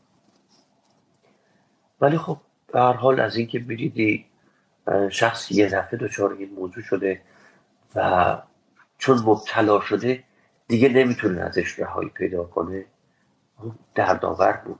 [2.00, 2.36] ولی خب
[2.72, 4.26] به هر حال از اینکه بریدی
[5.10, 7.20] شخص یه دفعه دچار این موضوع شده
[7.94, 8.38] و
[8.98, 10.24] چون مبتلا شده
[10.68, 12.84] دیگه نمی‌تونه ازش رهایی پیدا کنه
[13.94, 14.78] دردآور بود.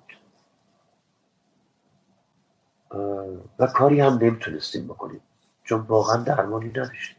[3.59, 5.21] و کاری هم نمی‌تونستیم بکنیم.
[5.65, 7.17] چون واقعا درمانی نداشتیم.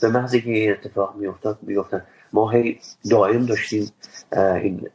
[0.00, 3.92] به محض که این اتفاق میافتاد می‌گفتن ما هی دائم داشتیم
[4.32, 4.90] این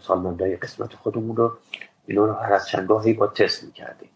[0.00, 1.58] سالمندای قسمت خودمون رو
[2.06, 4.10] اینا رو هر از چندگاه با تست می‌کردیم.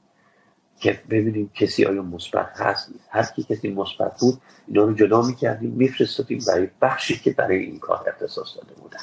[0.80, 5.70] که ببینیم کسی آیا مثبت هست هر کی کسی مثبت بود اینا رو جدا می‌کردیم
[5.70, 9.00] میفرستادیم برای بخشی که برای این کار اختصاص داده بودن.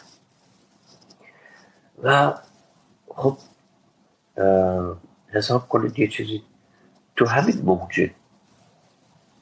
[2.03, 2.33] و
[3.07, 3.37] خب
[5.27, 6.43] حساب کنید یه چیزی.
[7.15, 8.09] تو همین موج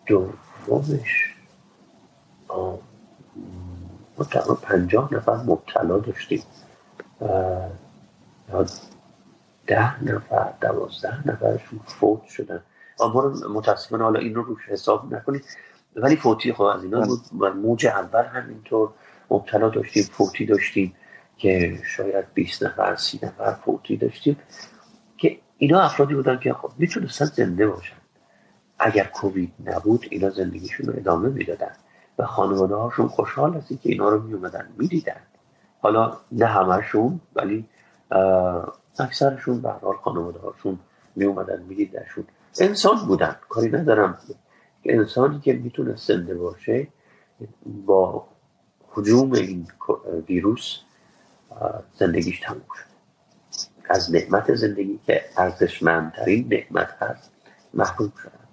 [0.06, 1.34] دومش
[4.18, 6.44] ما تقریبا پنجاه نفر مبتلا داشتیم.
[9.68, 12.64] ده نفر دوازده نفرشون فوت شدن.
[13.00, 15.46] آمار متاسفانه حالا این رو روش حساب نکنید.
[15.96, 18.90] ولی فوتی خب از اینا بود و موج اول همینطور
[19.30, 20.96] مبتلا داشتیم فوتی داشتیم
[21.38, 24.38] که شاید 20 نفر سی نفر فوتی داشتیم
[25.18, 27.96] که اینا افرادی بودن که خب می‌تونستن زنده باشن.
[28.80, 31.72] اگر کووید نبود اینا زندگیشون رو ادامه می‌دادن
[32.20, 35.22] و خانواده هاشون خوشحال هستی که اینا رو میومدن می‌دیدن.
[35.82, 37.66] حالا نه همشون ولی
[39.00, 40.80] اکثرشون به حال خانواده هاشون
[41.16, 42.28] می اومدن میدیدنشون
[42.60, 44.18] انسان بودن کاری ندارم.
[44.86, 46.88] انسانی که می‌تونه زنده باشه
[47.66, 48.28] با
[48.90, 49.68] حجوم این
[50.28, 50.78] ویروس
[51.94, 52.94] زندگیش تموم شد.
[53.90, 57.32] از نعمت زندگی که ارزشمندترین نعمت هست
[57.74, 58.48] محروم شدن.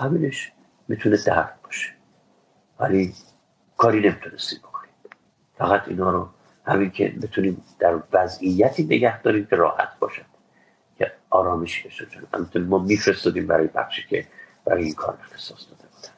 [0.00, 0.52] همینش
[0.88, 1.88] می‌تونه درد باشه.
[2.80, 3.14] ولی
[3.76, 4.92] کاری نمی‌تونستیم بکنیم.
[5.58, 6.28] فقط اینا رو
[6.66, 10.24] همین که بتونیم در وضعیتی نگه داریم که راحت باشد
[10.98, 12.06] که آرامش بشه
[12.52, 14.26] چون ما میفرستادیم برای بخشی که
[14.64, 16.12] برای این کار اختصاص داده بودن.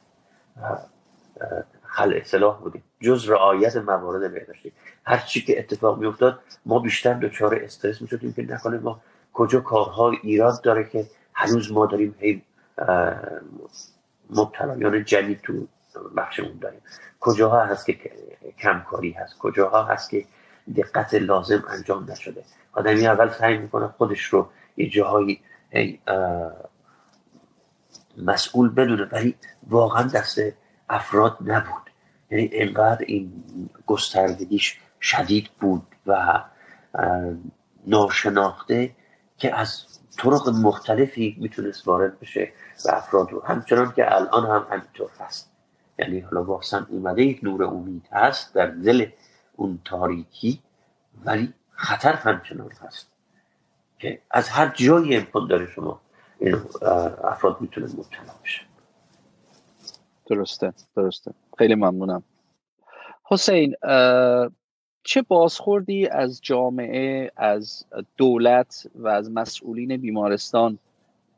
[1.83, 2.83] حل اصلاح بودیم.
[3.01, 4.71] جز رعایت موارد بهداشتی.
[5.05, 9.01] هر چی که اتفاق میافتاد ما بیشتر دچار استرس می‌شدیم که نکنه ما
[9.33, 12.41] کجا کارها ایراد داره که هنوز ما داریم هی
[14.29, 15.67] مبتلایان جدید تو
[16.17, 16.81] بخشمون داریم.
[17.19, 18.11] کجاها هست که
[18.59, 19.37] کمکاری هست.
[19.37, 20.25] کجاها هست که
[20.75, 22.43] دقت لازم انجام نشده.
[22.73, 25.41] آدمی اول سعی می‌کنه خودش رو یه جاهایی
[28.17, 29.35] مسئول بدونه ولی
[29.67, 30.39] واقعا دست
[30.89, 31.81] افراد نبود.
[32.31, 33.43] یعنی انقدر این
[33.85, 36.43] گستردگیش شدید بود و
[37.87, 38.91] ناشناخته
[39.37, 39.85] که از
[40.17, 42.51] طرق مختلفی می‌تونست وارد بشه
[42.85, 43.43] و افراد رو.
[43.45, 45.51] همچنان که الان هم همینطور هست.
[45.99, 49.05] یعنی حالا واقعا اومده یک نور امید هست در دل
[49.59, 50.59] اون تاریکی
[51.25, 53.07] ولی خطر همچنان هست
[53.99, 56.01] که از هر جایی امکان داره شما
[56.39, 56.55] این
[57.23, 58.61] افراد می‌تونه مبتلا بشه.
[60.25, 61.31] درسته درسته.
[61.57, 62.23] خیلی ممنونم.
[63.23, 63.75] حسین
[65.03, 67.85] چه بازخوردی از جامعه از
[68.17, 70.79] دولت و از مسئولین بیمارستان؟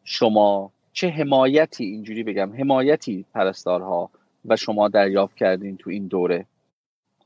[0.03, 4.10] شما چه حمایتی اینجوری بگم حمایتی پرستارها
[4.45, 6.45] و شما دریافت کردین تو این دوره؟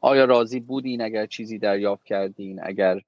[0.06, 3.02] آیا راضی بودین اگر چیزی دریافت کردین؟ اگر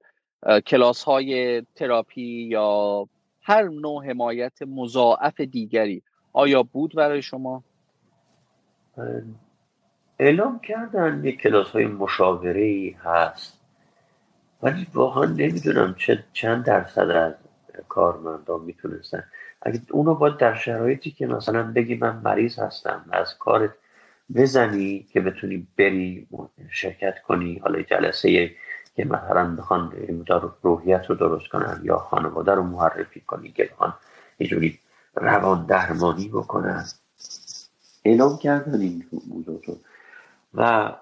[0.66, 3.08] کلاس های تراپی یا
[3.42, 7.64] هر نوع حمایت مضاعف دیگری آیا بود برای شما؟
[10.18, 13.60] اعلام کردن یک کلاس های مشاوره ای هست
[14.62, 17.34] ولی واقعا نمی‌دونم چه چند درصد از
[17.88, 19.24] کارمندان می‌تونستن.
[19.62, 23.70] اگه اونو باید در شرایطی که مثلا بگی من مریض هستم از کارت
[24.34, 26.28] بزنی که بتونی بری
[26.70, 28.56] شرکت کنی حالا جلسه
[28.94, 29.92] که مثلا بخوان
[30.62, 33.94] روحیت رو درست کنن یا خانواده رو معرفی کنی که بخوان
[34.38, 34.78] اینجوری
[35.14, 36.84] روان درمانی بکنن.
[38.04, 39.60] اعلام کردن این موضوع
[40.54, 40.92] و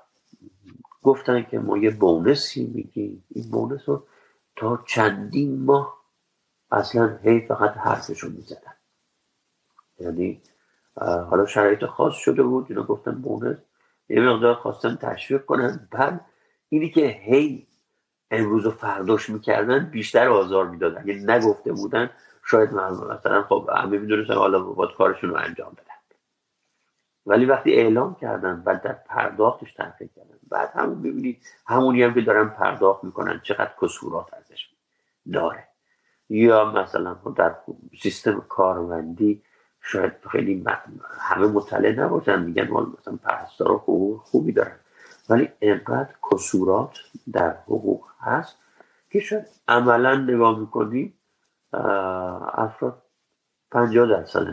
[1.03, 3.25] گفتن که ما یه بونسی میگیم.
[3.31, 4.07] این بونس رو
[4.57, 5.97] تا چندین ماه
[6.71, 8.75] اصلا هی فقط حرفشون می‌زدن.
[9.99, 10.41] یعنی
[11.01, 13.57] حالا شرایط خاص شده بود اینا گفتن بونس
[14.09, 15.89] یه مقدار خواستن تشویق کنن.
[15.93, 16.21] بعد
[16.69, 17.67] اینی که هی
[18.31, 21.09] امروز و فرداش می‌کردن بیشتر آزار می‌دادن.
[21.09, 22.11] یعنی نگفته بودن
[22.45, 25.83] شاید مثلا خب همه می‌دونستن حالا باید کارشون رو انجام بدن.
[27.27, 32.21] ولی وقتی اعلام کردن و در پرداختش تحقیق کردن بعد همون ببینید همونی هم که
[32.21, 34.71] دارن پرداخت می‌کنن چقدر کسورات ازش
[35.33, 35.69] داره.
[36.29, 37.57] یا مثلا در
[38.03, 39.43] سیستم کارمندی
[39.88, 40.64] شاید خیلی
[41.18, 44.77] همه مطلع نباشن میگن مثلا پرستارا حقوق خوبی دارن.
[45.29, 46.99] ولی اینقدر کسورات
[47.33, 48.57] در حقوق هست
[49.11, 51.14] که شاید عملا نگاه می‌کنی
[51.72, 53.03] افراد
[53.70, 54.46] پنجاه درصد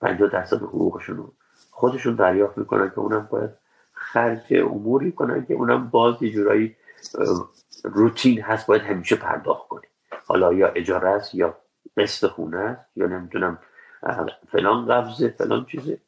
[0.00, 1.32] پنجاه درصد حقوقشون
[1.70, 3.50] خودشون دریافت می‌کنن که اونم باید
[3.92, 6.76] خرج اموری کنن که اونم باز یه جورایی
[7.84, 9.86] روتین هست باید همیشه پرداخت کنی.
[10.26, 11.56] حالا یا اجاره است یا
[11.96, 13.58] قسط خونه یا نمی‌دونم
[14.48, 15.98] فلان قبضه فلان چیزه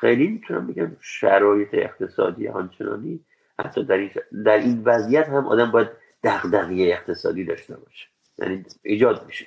[0.00, 3.24] خیلی می‌تونم بگم شرایط اقتصادی آنچنانی
[3.58, 4.10] حتی در این,
[4.44, 5.88] در این وضعیت هم آدم باید
[6.22, 8.06] دغدغه اقتصادی داشته باشه.
[8.38, 9.46] یعنی ایجاد میشه.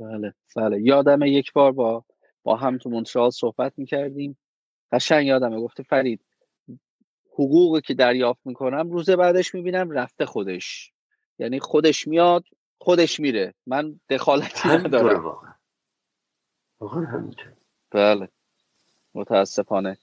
[0.00, 0.82] بله بله.
[0.82, 2.04] یادم یک بار با
[2.42, 4.38] با هم تو مونترال صحبت می‌کردیم.
[4.92, 5.60] قشنگ یادمه.
[5.60, 6.20] گفته فرید
[7.32, 10.92] حقوقی که دریافت می‌کنم روز بعدش می‌بینم رفته خودش.
[11.38, 12.44] یعنی خودش میاد
[12.78, 13.54] خودش میره.
[13.66, 15.24] من دخالتی ندارم.
[15.24, 15.54] واقعا.
[16.80, 17.52] واقعا همینطور
[17.90, 18.28] بله.
[19.14, 19.98] متاسفانه.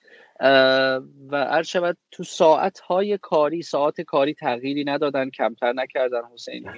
[1.30, 6.70] و عرض شود تو ساعت های کاری ساعت کاری تغییری ندادن کمتر نکردن حسین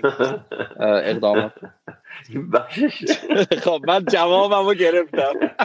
[0.79, 1.53] اقدامات.
[3.63, 5.33] خب من جوابمو گرفتم.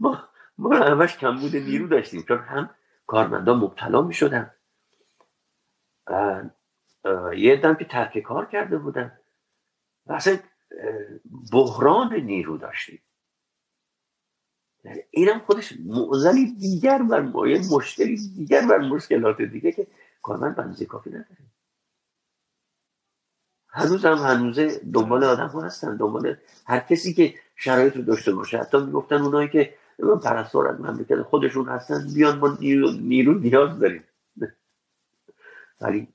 [0.00, 2.70] ما ما همش کمبود نیرو داشتیم چون هم
[3.06, 4.50] کارمندان مبتلا می شدن
[7.36, 9.18] یه دم که ترک کار کرده بودن.
[10.08, 10.38] اصلا
[11.52, 13.02] بحران نیرو داشتیم.
[15.10, 19.86] اینم خودش معضلی دیگر بر مایه مشکلی دیگر بر مشکلات دیگه که
[20.22, 21.36] کارمند بنزی کافی نداره.
[23.68, 28.58] هنوز هم هنوزه دنبال آدم ها هستن دنبال هر کسی که شرایط رو داشته باشه.
[28.58, 29.74] حتی می‌گفتن اونایی که
[30.24, 34.04] پرستار از مملکت خودشون هستن بیان ما نیرو, نیرو نیاز داریم.
[35.80, 36.08] ولی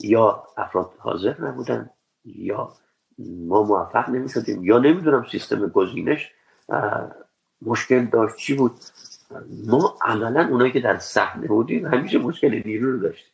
[0.00, 1.90] یا افراد حاضر نبودن
[2.24, 2.72] یا
[3.18, 6.30] ما موفق نمی شدیم یا نمی‌دونم سیستم گزینش
[7.62, 8.72] مشکل داشت چی بود؟
[9.66, 13.32] ما عملا اونایی که در صحنه بودیم همیشه مشکل نیرو رو داشتیم.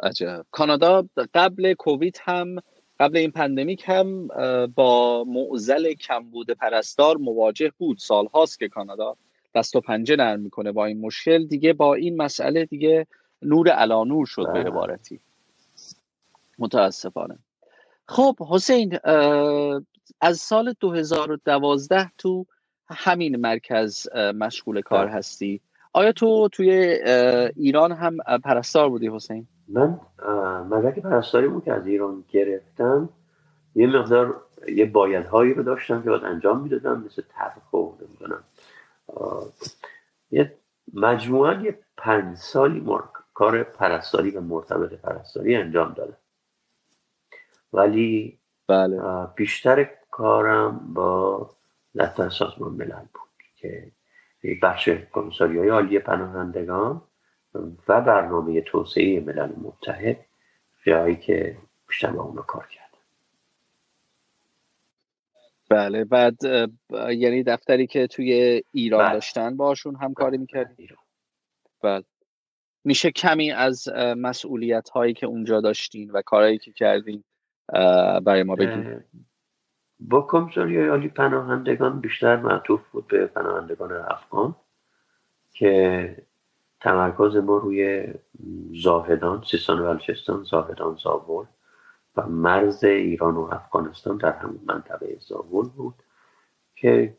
[0.00, 0.46] عجب.
[0.50, 2.56] کانادا قبل کووید هم
[3.00, 4.28] قبل این پندمیک هم
[4.66, 7.98] با معزل کمبود پرستار مواجه بود.
[7.98, 9.16] سال هاست که کانادا
[9.54, 11.46] دست و پنجه نرم می‌کنه با این مشکل.
[11.46, 13.06] دیگه با این مسئله دیگه
[13.42, 14.64] نور علانور شد به بله.
[14.64, 15.20] عبارتی.
[16.62, 17.38] متاسفانه.
[18.08, 18.98] خب حسین
[20.20, 22.46] از سال 2012 تو
[22.88, 25.14] همین مرکز مشغول کار بله.
[25.14, 25.60] هستی.
[25.92, 26.70] آیا تو توی
[27.56, 30.00] ایران هم پرستار بودی حسین؟ من
[30.70, 33.08] مدرک پرستاری بود که از ایران گرفتم.
[33.74, 38.44] یه مقدار یه بایدهایی رو داشتم که باید انجام می‌دادم مثل طرح و نمی‌دونم.
[40.30, 40.58] یه
[40.94, 42.84] مجموعا یه پنج سالی
[43.34, 46.16] کار پرستاری و مرتبط پرستاری انجام دادم.
[47.72, 49.26] ولی بله.
[49.36, 51.50] بیشتر کارم با
[51.94, 53.92] دفتر سازمان ملل بود که
[54.62, 57.02] بخش کمیساری های عالی پناهندگان
[57.88, 60.26] و برنامه توسعه ملل متحد
[60.86, 61.56] جایی که
[61.88, 62.88] بیشتر با اونو کار کردم
[65.68, 66.36] بله بعد
[66.90, 69.12] یعنی دفتری که توی ایران بله.
[69.12, 70.40] داشتن باشون همکاری بله.
[70.40, 70.88] می‌کردی
[71.82, 72.04] بله
[72.84, 77.24] میشه کمی از مسئولیت هایی که اونجا داشتین و کارهایی که کردین
[78.24, 79.04] برای ما بگید
[80.00, 84.56] با کمیساری عالی پناهندگان بیشتر معطوف بود به پناهندگان افغان
[85.52, 86.16] که
[86.80, 88.06] تمرکز ما روی
[88.82, 91.44] زاهدان سیستان و بلوچستان زاهدان زابل
[92.16, 95.94] و مرز ایران و افغانستان در همون منطقه زابل بود
[96.74, 97.16] که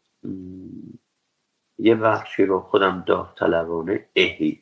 [1.78, 4.06] یه بخشی رو خودم داوطلبانه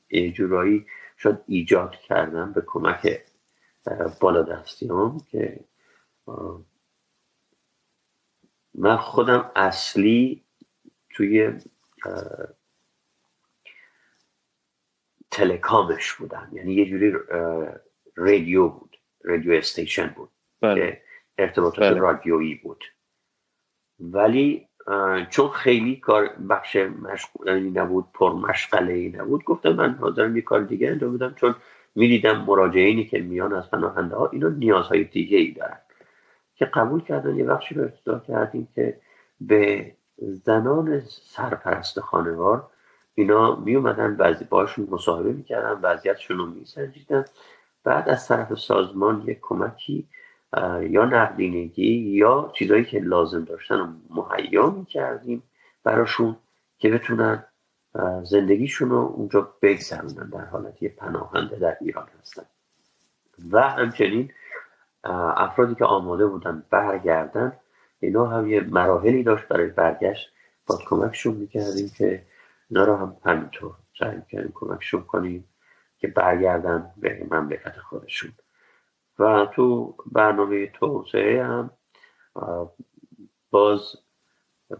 [0.09, 0.85] اجورایی
[1.17, 3.21] شاید ایجاد کردم به کمک
[4.21, 5.59] بالا دستیام که
[8.73, 10.43] من خودم اصلی
[11.09, 11.53] توی
[15.31, 16.49] تلکامش بودم.
[16.53, 17.13] یعنی یه جوری
[18.15, 18.97] رادیو بود.
[19.23, 20.29] رادیو استیشن بود.
[20.61, 20.75] بله.
[20.75, 21.01] که
[21.37, 21.99] ارتباطات بله.
[21.99, 22.83] رادیویی بود.
[23.99, 24.67] ولی
[25.29, 30.61] چون خیلی کار بخش مشغولی نبود پر مشغله ای نبود گفتم من حاضرم یه کار
[30.61, 31.55] دیگه انجام بدم چون
[31.95, 35.79] می‌دیدم مراجعینی که میان از پناهنده ها اینا نیازهای دیگه ای دارن.
[36.61, 38.99] که قبول کردن یه بخشی رو ابتدا کردیم که
[39.41, 42.67] به زنان سرپرست خانوار
[43.13, 47.25] اینا می اومدن بعضی باشون مصاحبه می‌کردن وضعیتشون رو میسنجیدن.
[47.83, 50.07] بعد از طرف سازمان یک کمکی
[50.81, 55.43] یا نقدینگی یا چیزهایی که لازم داشتن رو مهیا می‌کردیم
[55.83, 56.37] براشون
[56.77, 57.45] که بتونن
[58.23, 62.43] زندگیشون رو اونجا بگذرونن در حالت یه پناهنده در ایران هستن.
[63.51, 64.31] و همچنین
[65.03, 67.57] افرادی که آماده بودن برگردن
[67.99, 70.33] اینا هم یه مراحلی داشت برای برگشت.
[70.67, 72.23] با کمکشون می‌کردیم که
[72.69, 75.47] اینا رو هم همینطور سعی می‌کردیم کمکشون کنیم
[75.97, 78.31] که برگردن به مملکت خودشون.
[79.19, 81.69] و تو برنامه توسعه هم
[83.51, 83.95] باز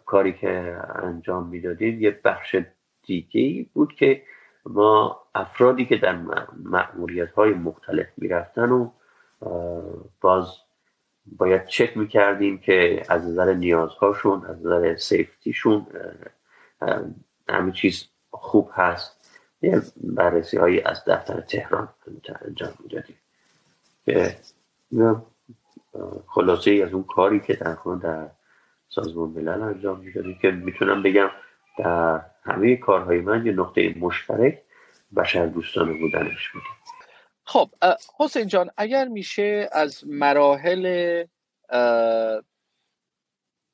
[0.05, 2.55] کاری که انجام می‌دادیم یه بخش
[3.03, 4.23] دیگه بود که
[4.65, 6.15] ما افرادی که در
[6.63, 8.91] معمولیت های مختلف می‌رفتن و
[10.21, 10.47] باز
[11.25, 15.87] باید چک می‌کردیم که از نظر نیازهاشون از نظر سیفتیشون
[17.49, 19.17] همه چیز خوب هست.
[19.61, 21.89] یه بررسی هایی از دفتر تهران
[22.47, 23.17] انجام می‌دادیم.
[24.05, 24.35] که
[26.27, 28.29] خلاصه از اون کاری که در در
[28.89, 31.29] سازمان ملل انجام می‌دادیم که می‌تونم بگم
[31.77, 34.61] در همه کارهای من یه نقطه مشترک
[35.15, 36.65] بشر دوستانه بودنش بوده
[37.43, 37.69] خب
[38.19, 41.23] حسین جان اگر میشه از مراحل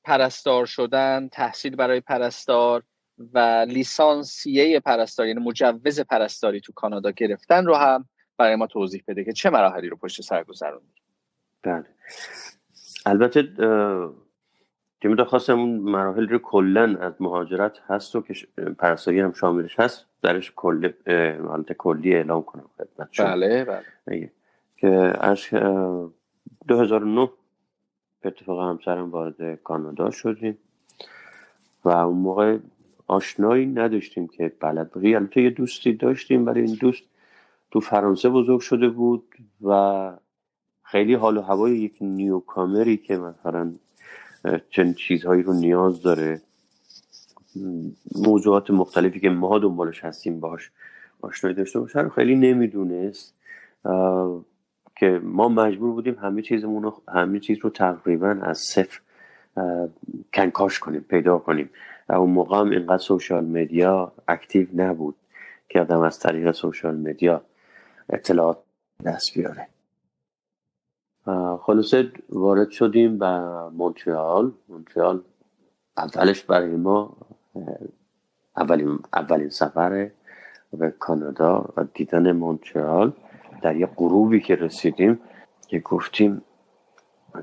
[0.03, 2.83] پرستار شدن تحصیل برای پرستار
[3.33, 9.23] و لیسانسیه پرستاری یعنی مجوز پرستاری تو کانادا گرفتن رو هم برای ما توضیح بده
[9.23, 11.01] که چه مراحلی رو پشت سر گذروندید
[11.63, 11.85] بله.
[13.05, 13.43] البته
[15.01, 18.33] تیم خواستم اون مراحل رو کلا از مهاجرت هست و که
[18.79, 20.05] پرستاری هم شاملش هست.
[20.21, 20.91] درش کل
[21.47, 23.65] حالت کلی اعلام کنم خدمت بله
[24.05, 24.31] بله.
[24.75, 25.47] که از
[26.67, 27.29] 2009
[28.21, 30.57] به اتفاق همسرم وارد کانادا شدیم
[31.85, 32.57] و اون موقع
[33.07, 37.03] آشنایی نداشتیم که بلد بودیم البته یه دوستی داشتیم برای این دوست
[37.71, 39.23] تو فرانسه بزرگ شده بود
[39.61, 40.11] و
[40.83, 43.73] خیلی حال و هوای یک نیوکامری که مثلا
[44.69, 46.41] چند چیزهایی رو نیاز داره.
[48.15, 50.71] موضوعات مختلفی که ما دنبالش هستیم باش
[51.21, 53.33] آشنایی داشته باشه رو خیلی نمی‌دونست.
[54.95, 58.99] که ما مجبور بودیم همه چیزمون رو همه چیز رو تقریبا از صفر
[60.33, 61.69] کنکاش کنیم پیدا کنیم.
[62.09, 65.15] اون موقع هم اینقدر social media active نبود
[65.69, 67.41] که آدم از طریق social media
[68.09, 68.57] اطلاعات
[69.05, 69.67] دست بیاره.
[71.61, 75.21] خلاصه وارد شدیم به مونترال مونترال
[75.97, 77.17] اولش برای ما
[78.57, 80.09] اولین, اولین سفر
[80.73, 83.13] به کانادا و دیدن مونترال
[83.61, 85.19] در یه غروبی که رسیدیم
[85.67, 86.41] که گفتیم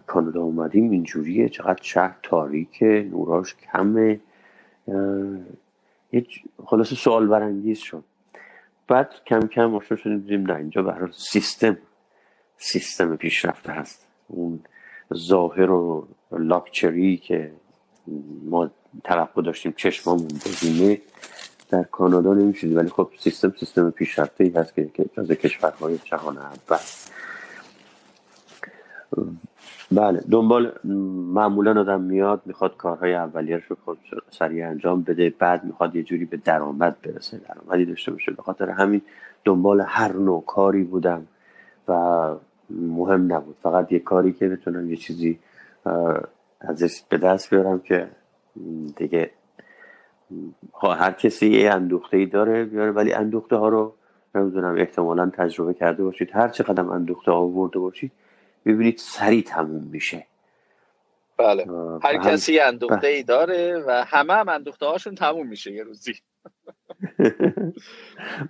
[0.07, 4.21] کانادا اومدیم اینجوریه چقدر شهر تاریکه نوراش کمه.
[6.13, 6.27] یه
[6.67, 8.05] خلاصه سوال برانگیز شد.
[8.89, 11.79] بعد کم کم آشنا شدیم دیدیم نه اینجا به سیستم
[12.59, 14.07] سیستم پیشرفته هست.
[14.29, 14.61] اون
[15.15, 17.53] ظاهر و لاکچری که
[18.45, 18.71] ما
[19.05, 21.01] توقع داشتیم چشمامون ببینه
[21.69, 26.79] در کانادا نمیشید ولی خب سیستم سیستم پیشرفته ای هست که از کشورهای جهان اول.
[29.93, 30.73] بله دنبال
[31.35, 33.99] معمولا آدم میاد می‌خواد کارهای اولیه رو خود
[34.31, 37.41] سریع انجام بده بعد می‌خواد یه جوری به درآمد برسه.
[37.49, 38.33] درآمدی داشته باشه.
[38.33, 39.03] به خاطر همین
[39.45, 41.27] دنبال هر نوع کاری بودم.
[41.89, 42.35] و
[42.71, 43.57] مهم نبود.
[43.63, 45.39] فقط یه کاری که بتونم یه چیزی
[46.61, 48.09] ازش به دست بیارم که
[48.97, 49.31] دیگه
[50.83, 53.95] هر کسی یه اندوخته ای داره بیاره ولی اندوخته ها رو
[54.35, 56.31] نمی‌دونم احتمالا تجربه کرده باشید.
[56.33, 58.13] هر چه قدم اندوخته ها برده باشید
[58.67, 60.27] ببینید سریع تموم میشه.
[61.39, 61.67] بله.
[62.03, 66.15] هر کسی اندوخته ای داره و همه هم اندوخته هاشون تموم میشه یه روزی.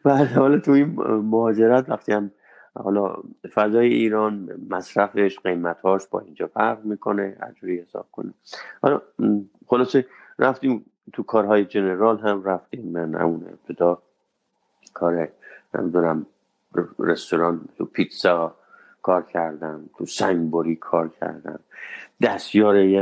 [0.05, 2.31] بله حالا تو این مهاجرت وقتی هم
[2.75, 3.17] حالا
[3.55, 8.35] فضای ایران مصرفش قیمتهاش با اینجا فرق می‌کنه هرجوری حساب کنه.
[8.83, 9.03] حالا
[9.67, 10.07] خلاصه
[10.39, 12.89] رفتیم تو کارهای جنرال هم رفتیم.
[12.89, 14.03] من اون ابتدا
[14.95, 15.29] کار
[15.75, 16.27] نمی‌دونم
[16.99, 18.55] رستوران تو پیتزا
[19.03, 21.61] کار کردم تو سنگبری کار کردم.
[22.23, 23.01] دستیار یه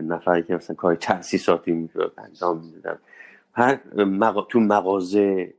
[0.00, 2.98] نفری که مثلا کار تاسیساتی می‌شد انجام می‌دادم.
[3.52, 3.78] هر
[4.48, 5.54] تو مغازه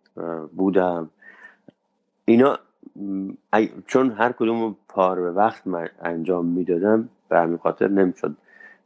[0.56, 1.10] بودم.
[2.26, 2.60] اینا
[3.88, 8.36] چون هر کدوم پار به وقت من انجام می‌دادم به همین خاطر نمی‌شد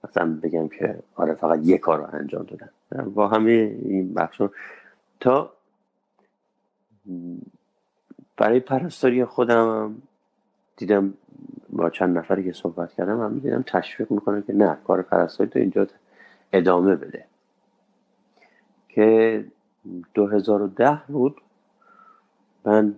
[0.04, 3.10] مثلا بگم که آره فقط یه کار رو انجام دادم.
[3.10, 3.52] با همه
[3.86, 4.42] این بخش
[5.20, 5.54] تا
[8.38, 9.96] برای پرستاری خودم
[10.78, 11.14] دیدم
[11.70, 15.60] با چند نفری که صحبت کردم هم دیدم تشویق می‌کنم که نه کار پرستاری تو
[15.60, 15.88] اینجا
[16.54, 17.26] ادامه بده.
[18.90, 19.46] که
[20.14, 21.42] 2010 بود
[22.66, 22.96] من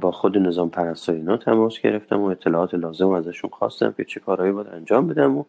[0.00, 4.52] با خود نظام پرستاری اینا تماس گرفتم و اطلاعات لازم ازشون خواستم که چه کارهایی
[4.52, 5.44] باید انجام بدم و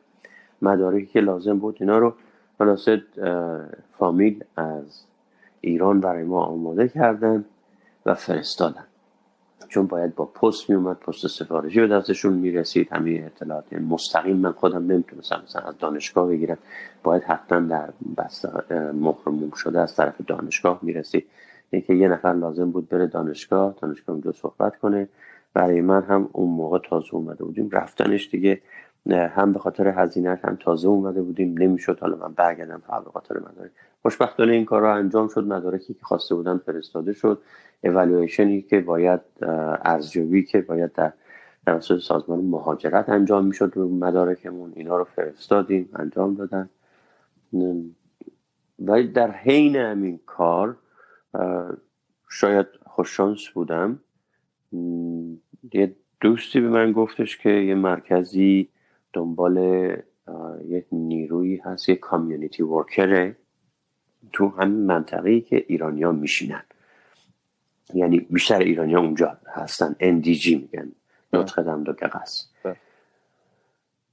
[0.62, 2.14] مدارکی که لازم بود اینا رو
[2.58, 3.04] خلاصه
[3.98, 5.04] فامیل از
[5.62, 7.46] ایران برای ما آماده کردن
[8.06, 8.84] و فرستادن.
[9.68, 12.88] چون باید با پست می اومد پست سفارشی به دستشون می‌رسید.
[12.92, 16.58] همه اطلاعات مستقیم من خودم نمی‌تونستم مثلا از دانشگاه بگیرم.
[17.04, 18.50] باید حتما در بسته
[18.92, 21.26] مهرموم شده از طرف دانشگاه می‌رسید.
[21.72, 25.10] اینکه یه نفر لازم بود بره دانشگاه دانشگاه اونجا صحبت کنه.
[25.54, 27.70] برای من هم اون موقع تازه اومده بودیم.
[27.72, 28.62] رفتنش دیگه
[29.10, 31.58] هم به خاطر هزینه هم تازه اومده بودیم.
[31.58, 32.00] نمی‌شد.
[32.00, 33.72] حالا من برگردم فقط به خاطر مدارک.
[34.02, 35.44] خوشبختانه این کار را انجام شد.
[35.44, 37.42] مدارکی که خواسته بودن فرستاده شد.
[37.84, 39.22] اولویشنی که باید
[39.86, 41.14] ارزیابی که باید در
[41.66, 44.74] توسط سازمان مهاجرت انجام می‌شد رو مدارکمون.
[44.76, 46.70] اینا رو فرستادیم انجام دادن.
[48.86, 50.76] و در حین همین کار
[52.30, 54.00] شاید خوششانس بودم.
[55.74, 58.70] یه دوستی به من گفتش که یه مرکزی
[59.14, 59.58] دنبال
[60.66, 63.36] یک نیروی هست یه کامیونیتی ورکره
[64.34, 66.64] تو همین منطقه که ایرانیا میشینن.
[67.94, 70.92] یعنی بیشتر ایرانیا اونجا هستن NDG میگن
[71.34, 71.94] نطق دم دو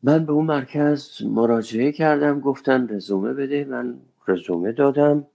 [0.02, 3.64] من به اون مرکز مراجعه کردم گفتن رزومه بده.
[3.64, 5.26] من رزومه دادم.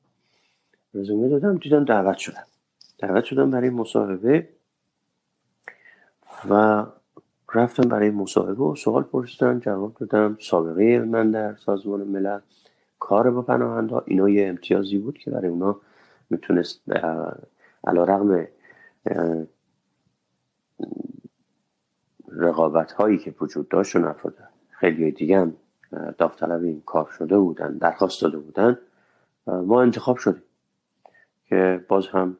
[0.93, 2.43] رزومه دادم دیدم دعوت شدم.
[2.97, 4.49] دعوت شدم برای مصاحبه
[6.49, 6.85] و
[7.53, 10.37] رفتم برای مصاحبه و سوال پرسیدم جواب دادم.
[10.41, 12.39] سابقه من در سازمان ملل
[12.99, 15.79] کار با پناهنده اینا یه امتیازی بود که برای اونا
[16.29, 16.81] می‌تونست
[17.87, 18.47] علا رقم
[22.29, 25.55] رقابت هایی که وجود داشت و نفرده خیلی دیگه هم
[26.17, 28.77] داوطلب این کار شده بودن درخواست داده بودن.
[29.47, 30.43] ما انتخاب شدیم.
[31.54, 32.38] که باز هم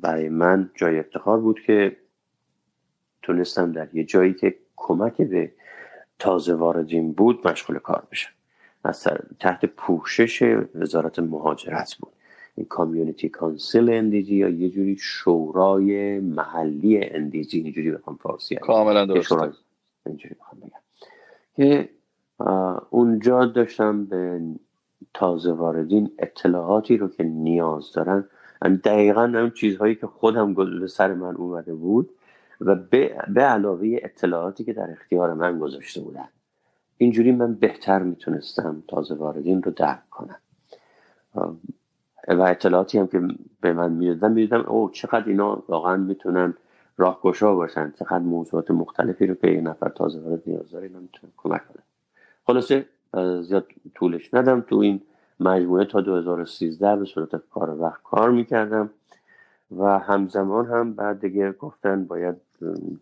[0.00, 1.96] برای من جای افتخار بود که
[3.22, 5.52] تونستم در یه جایی که کمک به
[6.18, 8.30] تازه واردین بود مشغول کار بشم.
[8.84, 9.08] از
[9.40, 12.12] تحت پوشش وزارت مهاجرت بود.
[12.54, 19.06] این کامیونیتی کانسل اندیجی یا یه جوری شورای محلی اندیجی اینجوری بخوام فارسی کاملا
[20.06, 20.80] اینجوری بخوام بگم.
[21.56, 21.88] که
[22.90, 24.40] اونجا داشتم به
[25.14, 28.28] تازه واردین اطلاعاتی رو که نیاز دارن
[28.70, 32.10] دقیقا هم چیزهایی که خودم به سر من اومده بود
[32.60, 36.28] و به, به علاوه اطلاعاتی که در اختیار من گذاشته بودن.
[36.96, 40.38] اینجوری من بهتر می‌تونستم تازه واردین رو درک کنم.
[42.28, 43.22] و اطلاعاتی هم که
[43.60, 46.54] به من می‌دادن می‌دادم او چقدر اینا واقعا می‌تونن
[46.96, 51.32] راهگشا باشن چقدر موضوعات مختلفی رو که یه نفر تازه وارد نیاز داره اینا می‌تونن
[51.36, 51.82] کمک کنن.
[52.46, 52.86] خلاصه
[53.42, 55.02] زیاد طولش ندم تو این
[55.40, 58.90] مجموعه تا 2013 به صورت کار وقت کار می‌کردم
[59.76, 62.36] و همزمان هم بعد دیگه گفتن باید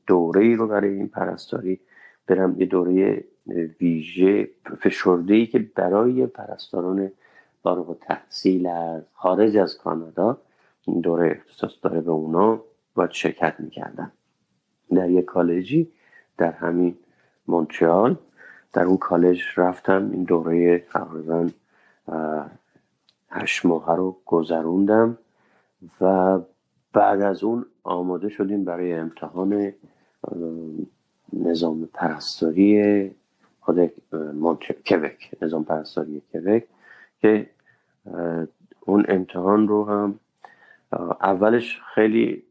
[0.07, 1.81] دوره ای رو برای این پرستاری
[2.27, 3.25] برم یه دوره
[3.81, 4.49] ویژه
[4.81, 7.13] فشرده ای که برای پرستاران
[7.63, 10.39] فارغ تحصیل از خارج از کانادا
[10.87, 12.61] این دوره اختصاص داره به اونا
[12.95, 14.13] باید شرکت می‌کردن.
[14.91, 15.93] در یک کالجی
[16.39, 16.97] در همین
[17.49, 18.17] مونترال
[18.73, 21.49] در اون کالج رفتم این دوره تقریبا
[23.31, 25.19] هشت ماه رو گذروندم
[26.01, 26.39] و
[26.93, 29.73] بعد از اون آماده شدیم برای امتحان
[31.33, 33.11] نظام پرستاری
[33.61, 33.87] خود
[34.87, 36.65] کبک نظام پرستاری کبک
[37.21, 37.51] که
[38.81, 40.19] اون امتحان رو هم
[41.21, 42.43] اولش خیلی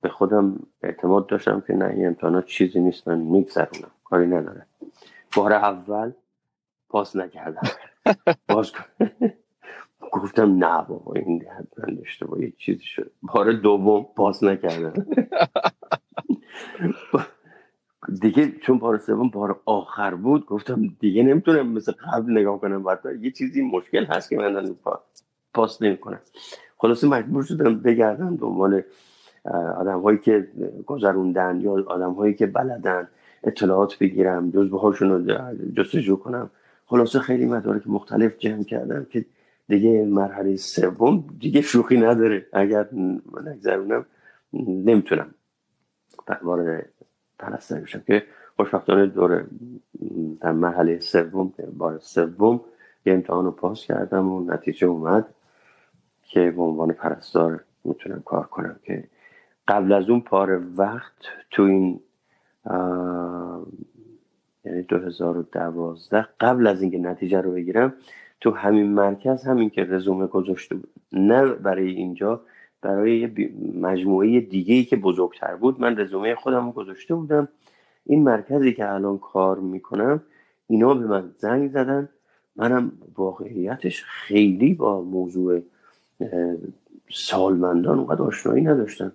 [0.00, 4.66] به خودم اعتماد داشتم که نه این امتحانات چیزی نیست من میگذرونم کاری نداره
[5.36, 6.12] بار اول
[6.88, 7.68] پاس نکردم.
[8.48, 8.72] باز
[10.12, 11.94] گفتم نه بابا این حتما
[12.28, 15.06] با یه چیزی شد بار دوم پاس نکردم.
[18.20, 22.82] دیگه چون بار سوم بار آخر بود گفتم دیگه نمی‌تونم مثل قبل نگاه کنم.
[22.82, 24.74] بعد یه چیزی مشکل هست که من
[25.54, 26.20] پاس نمی‌کنم.
[26.78, 28.82] خلاصه مجبور شدم بگردم دنبال
[29.76, 30.48] آدم هایی که
[30.86, 33.08] گذروندن یا آدم هایی که بلدن
[33.44, 35.44] اطلاعات بگیرم جزبه هاشون رو
[35.76, 36.50] جستجو کنم.
[36.94, 39.24] خلاصه خیلی مدارک مختلف جمع کردم که
[39.68, 42.46] دیگه مرحله سوم دیگه شوخی نداره.
[42.52, 42.88] اگر
[43.46, 44.06] نگذرونم
[44.52, 45.34] نمی‌تونم
[46.42, 46.88] وارد
[47.38, 48.22] پرستاری بشم که
[48.56, 49.46] خوشبختانه دور
[50.40, 52.60] در مرحله سوم بار سوم
[53.06, 55.34] یه امتحان رو پاس کردم و نتیجه اومد
[56.22, 59.04] که به عنوان پرستار می‌تونم کار کنم که
[59.68, 61.14] قبل از اون پار وقت
[61.50, 62.00] تو این
[64.64, 67.94] یعنی 2012 قبل از اینکه نتیجه رو بگیرم
[68.40, 70.90] تو همین مرکز همین که رزومه گذاشته بود.
[71.12, 72.40] نه برای اینجا
[72.82, 73.30] برای
[73.80, 75.80] مجموعه دیگه ای که بزرگتر بود.
[75.80, 77.48] من رزومه خودم گذاشته بودم.
[78.06, 80.22] این مرکزی که الان کار می‌کنم
[80.66, 82.08] اینا به من زنگ زدن.
[82.56, 85.60] منم واقعیتش خیلی با موضوع
[87.10, 89.12] سالمندان اونقدر آشنایی نداشتم.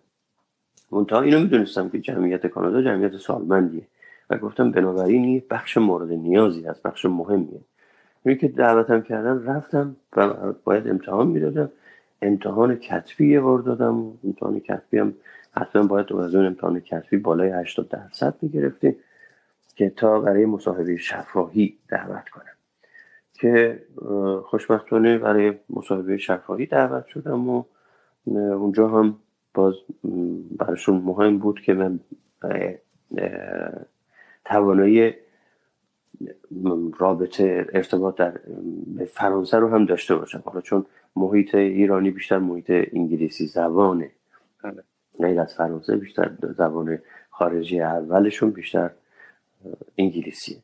[0.92, 3.88] منتها اینو می‌دونستم که جمعیت کانادا جمعیت سالمندیه.
[4.30, 7.62] و گفتم بنابراین این بخش مورد نیازی هست بخش مهمیه.
[8.26, 11.72] اینی که دعوتم کردن رفتم و باید امتحان می‌دادم.
[12.22, 14.14] امتحان کتبی یه بار دادم.
[14.24, 15.14] امتحان کتبی هم
[15.52, 18.96] حتما باید از اون امتحان کتبی بالای 80 درصد می‌گرفتیم
[19.76, 22.44] که تا برای مصاحبه شفاهی دعوت کنم.
[23.34, 23.84] که
[24.46, 27.64] خوشبختانه برای مصاحبه شفاهی دعوت شدم و
[28.28, 29.16] اونجا هم
[29.54, 29.74] باز
[30.58, 32.00] براشون مهم بود که من
[34.50, 35.14] توانایی
[37.00, 38.34] رابطه ارتباط در
[39.08, 40.44] فرانسه رو هم داشته باشم.
[40.46, 40.86] حالا چون
[41.16, 44.12] محیط ایرانی بیشتر محیط انگلیسی زبانه.
[44.64, 44.84] بله.
[45.20, 48.90] غیر از فرانسه بیشتر زبان خارجی اولشون بیشتر
[49.98, 50.58] انگلیسیه.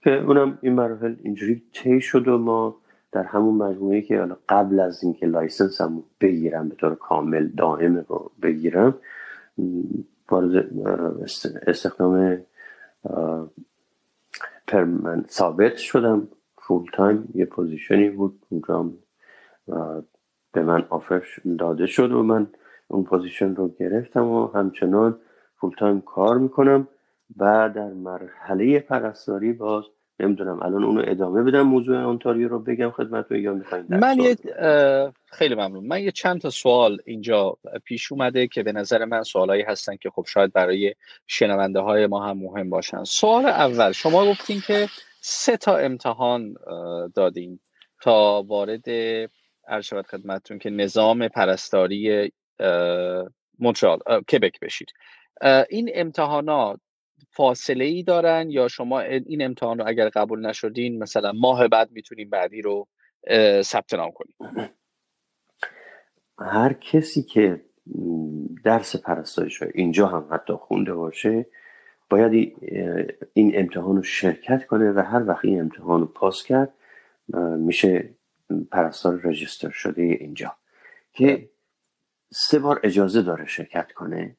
[0.00, 2.76] که اونم این مراحل اینجوری طی شد و ما
[3.12, 8.04] در همون مجموعه که حالا قبل از اینکه license هم بگیرم به طور کامل دائم
[8.08, 8.94] رو بگیرم
[10.30, 10.66] وارد
[11.66, 12.38] استخدام
[14.66, 16.28] permanent ثابت شدم.
[16.58, 18.46] full time یه position ی بود.
[18.48, 18.90] اونجا
[20.52, 21.22] به من offer
[21.58, 22.50] داده شد و من
[22.88, 25.18] اون position رو گرفتم و همچنان
[25.56, 26.88] full time کار می‌کنم.
[27.36, 29.84] و در مرحله پرستاری باز
[30.20, 30.62] نمی‌دونم.
[30.62, 34.36] الان اونو ادامه بدم موضوع اونتاریو رو بگم خدمتتون یا می‌خواین من یه
[35.26, 35.86] خیلی ممنون.
[35.86, 40.10] من یه چند تا سوال اینجا پیش اومده که به نظر من سوالایی هستن که
[40.10, 40.94] خب شاید برای
[41.26, 43.04] شنونده های ما هم مهم باشن.
[43.04, 44.88] سوال اول شما گفتین که
[45.20, 46.54] سه تا امتحان
[47.14, 47.60] دادین
[48.02, 48.84] تا وارد
[49.68, 52.32] ارشد خدمتتون که نظام پرستاری
[53.58, 53.98] مونترال
[54.32, 54.88] کبک بشید.
[55.70, 56.80] این امتحانات
[57.38, 62.30] فاصله ای دارن یا شما این امتحان رو اگر قبول نشدین مثلا ماه بعد می‌تونیم
[62.30, 62.88] بعدی رو
[63.62, 64.34] ثبت نام کنیم
[66.38, 67.64] هر کسی که
[68.64, 71.46] درس پرستایش اینجا هم حتی خونده باشه
[72.10, 72.56] باید
[73.32, 76.74] این امتحان رو شرکت کنه و هر وقت این امتحان رو پاس کرد
[77.58, 78.14] میشه
[78.70, 80.56] پرستار رجیستر شده اینجا.
[81.12, 81.50] که
[82.32, 84.36] سه بار اجازه داره شرکت کنه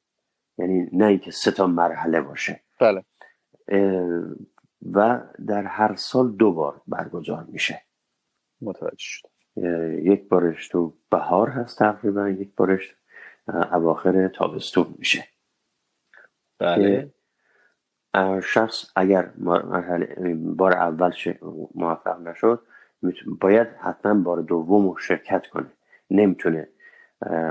[0.58, 2.62] یعنی نه اینکه سه تا مرحله باشه.
[2.80, 3.06] بله.
[4.94, 7.82] و در هر سال دو بار برگزار میشه.
[8.62, 9.28] متوجه شد.
[10.04, 12.96] یک بارش تو بهار هست تقریبا یک بارش
[13.48, 15.28] اواخر تابستون میشه.
[16.60, 17.14] بله.
[18.44, 21.14] شخص اگر مرحله بار اول
[21.76, 22.64] موفق نشد
[23.42, 25.72] باید حتما بار دوم رو شرکت کنه.
[26.10, 26.70] نمی‌تونه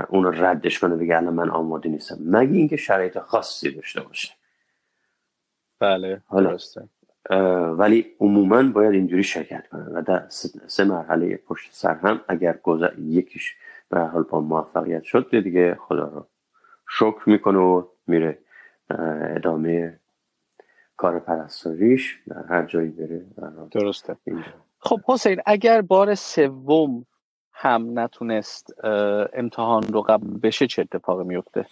[0.09, 2.17] اون رو ردش کنه بگه الان من آماده نیستم.
[2.25, 4.38] مگه اینکه شرایط خاصی داشته باشه.
[5.79, 6.57] بله حالا
[7.77, 10.25] ولی عموما باید اینجوری شرکت کنه و در
[10.67, 12.99] سه مرحله پشت سر هم اگر گذر...
[12.99, 13.55] یکیش
[13.89, 16.27] به حال با موفقیت شد دیگه خدا رو
[16.89, 18.39] شکر می‌کنه و میره
[19.35, 19.99] ادامه
[20.97, 23.25] کار پرستاریش در هر جایی بره
[23.71, 24.17] درسته.
[24.79, 27.05] خب حسین اگر بار سوم
[27.51, 28.73] هم نتونست
[29.33, 31.65] امتحان رو قبل بشه چه اتفاقی میفته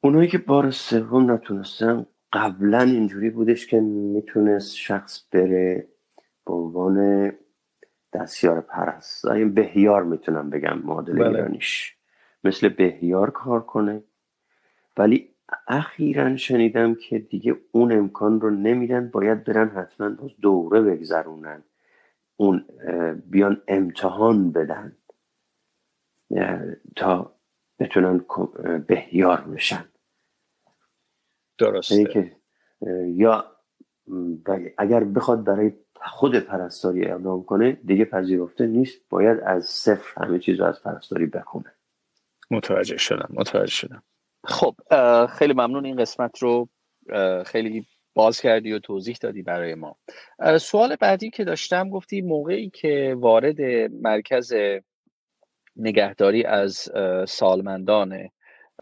[0.00, 5.88] اونایی که بار سوم نتونستن قبلا اینجوری بودش که می‌تونست شخص بره
[6.46, 7.32] به عنوان
[8.12, 9.24] دستیار پرست.
[9.24, 11.26] این بهیار می‌تونم بگم معادل بله.
[11.28, 11.96] ایرانیش؟
[12.44, 14.02] مثل بهیار کار کنه.
[14.96, 15.28] ولی
[15.68, 21.62] اخیرا شنیدم که دیگه اون امکان رو نمیدن باید برن حتما باز دوره بگذرونن.
[22.36, 22.64] اون
[23.26, 24.96] بیان امتحان بدن.
[26.96, 27.34] تا
[27.78, 28.24] بتونن
[28.86, 29.84] بهیار بشن.
[31.58, 32.04] درسته.
[32.04, 32.36] که
[33.06, 33.44] یا
[34.78, 40.60] اگر بخواد برای خود پرستاری اقدام کنه دیگه پذیرفته نیست باید از صفر همه چیز
[40.60, 41.72] رو از پرستاری بخونه.
[42.50, 44.02] متوجه شدم متوجه شدم.
[44.44, 44.74] خب
[45.26, 46.68] خیلی ممنون این قسمت رو.
[47.46, 49.98] خیلی باز کردی و توضیح دادی برای ما.
[50.60, 54.52] سوال بعدی که داشتم گفتی موقعی که وارد مرکز
[55.76, 56.88] نگهداری از
[57.28, 58.28] سالمندان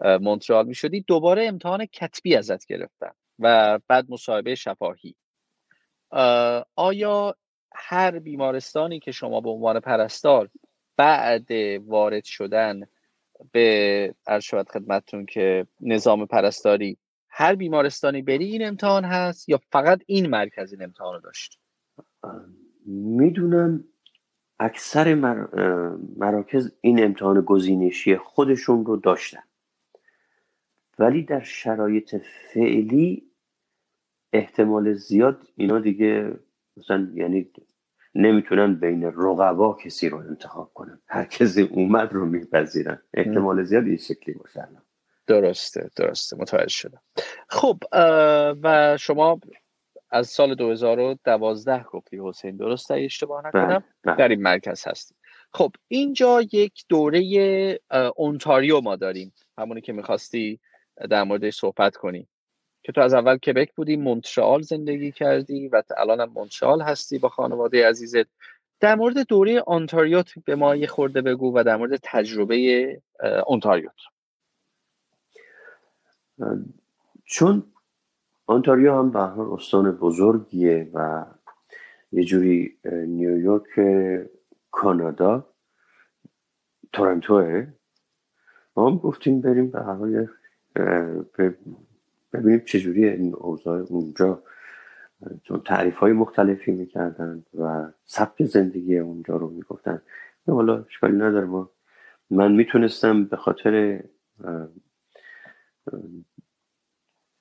[0.02, 5.14] مونترال می شدی دوباره امتحان کتبی ازت گرفتن و بعد مصاحبه شفاهی.
[6.76, 7.34] آیا
[7.72, 10.48] هر بیمارستانی که شما به عنوان پرستار
[10.96, 11.50] بعد
[11.86, 12.80] وارد شدن
[13.52, 20.26] به ارشاد خدمتتون که نظام پرستاری هر بیمارستانی بری این امتحان هست یا فقط این
[20.26, 21.58] مرکز این امتحان رو داشت؟
[22.86, 23.84] می‌دونم
[24.60, 25.14] اکثر
[26.16, 29.42] مراکز این امتحان گزینشی خودشون رو داشتن.
[30.98, 32.16] ولی در شرایط
[32.52, 33.30] فعلی
[34.32, 36.32] احتمال زیاد اینا دیگه
[36.76, 37.50] مثلا یعنی
[38.14, 41.00] نمی‌تونن بین رقبا کسی رو انتخاب کنن.
[41.08, 43.02] هر کسی اومد رو میپذیرن.
[43.14, 44.68] احتمال زیاد این شکلی باشه
[45.26, 46.36] درسته درسته.
[46.36, 47.00] متوجه شدم.
[47.48, 47.78] خب
[48.62, 49.40] و شما
[50.10, 54.16] از سال 2012 گفتی حسین درسته اشتباه نکنم؟ بله، بله.
[54.16, 55.14] در این مرکز هستی
[55.52, 57.78] خب اینجا یک دوره
[58.16, 59.32] اونتاریو ما داریم.
[59.58, 60.60] همونی که می‌خواستی
[61.10, 62.28] در موردش صحبت کنی.
[62.82, 67.28] که تو از اول کبک بودی مونترال زندگی کردی و الان هم مونترال هستی با
[67.28, 68.26] خانواده عزیزت.
[68.80, 73.02] در مورد دوره اونتاریوت به ما یه خورده بگو و در مورد تجربه
[73.46, 73.92] اونتاریوت
[77.24, 77.72] چون
[78.46, 79.18] آنتاریو هم به
[79.52, 81.24] استان بزرگیه و
[82.12, 83.68] یه جوری نیویورک
[84.70, 85.46] کانادا
[86.92, 87.66] تورنتوه.
[88.76, 90.26] ما هم گفتیم بریم به هر
[92.32, 94.42] ببینیم چجوری این اوضاع اونجا
[95.42, 100.02] چون تعریف های مختلفی می‌کردن و سبک زندگی اونجا رو می‌گفتن.
[100.46, 101.66] حالا اشکالی نداره.
[102.30, 104.04] من می‌تونستم به خاطر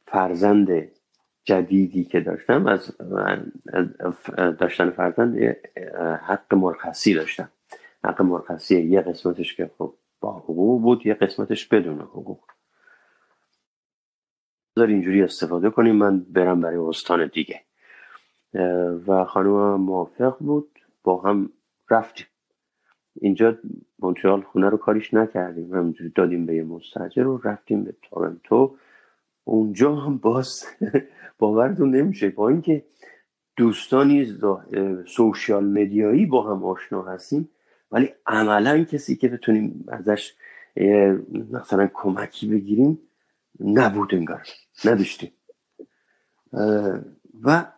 [0.07, 0.91] فرزند
[1.43, 2.97] جدیدی که داشتم از
[4.59, 5.38] داشتن فرزند
[6.21, 7.49] حق مرخصی داشتم.
[8.03, 12.39] حق مرخصی یه قسمتش که خب با حقوق بود یه قسمتش بدون حقوق.
[14.76, 17.61] بذار اینجوری استفاده کنیم من برم برای استان دیگه.
[19.07, 21.49] و خانم موافق بود با هم
[21.89, 22.26] رفتیم.
[23.21, 23.57] اینجا
[23.99, 28.78] مونترال خونه رو کاریش نکردیم همینجوری دادیم به یه مستجر رو رفتیم به تورنتو.
[29.43, 30.65] اونجا هم باز
[31.39, 32.86] باورتون نمیشه با اینکه
[33.57, 34.38] دوستانی
[35.07, 37.49] سوشیال مدیایی با هم آشنا هستیم
[37.91, 40.34] ولی عملا کسی که بتونیم ازش
[41.51, 42.99] مثلا کمکی بگیریم
[43.59, 44.47] نبود انگار.
[44.85, 45.31] نداشتیم.
[47.43, 47.71] و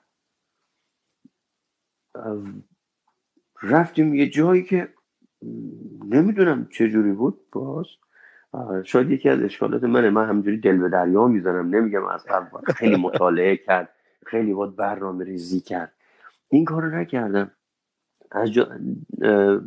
[3.63, 4.93] رفتیم یه جایی که
[6.05, 7.85] نمی‌دونم چجوری بود باز.
[8.83, 10.09] شاید یکی از اشکالات منه.
[10.09, 11.75] من همجوری دل به دریا می‌زنم.
[11.75, 13.89] نمیگم از قبل خیلی مطالعه کرد.
[14.25, 15.93] خیلی باید برنامه ریزی کرد.
[16.49, 17.51] این کار رو نکردم.
[18.31, 18.69] از جا...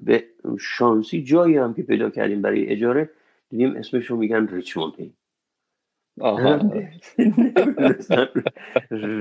[0.03, 0.25] به
[0.61, 3.11] شانسی جایی هم که پیدا کردیم برای اجاره
[3.49, 4.93] دیدیم اسمش رو میگن ریچموند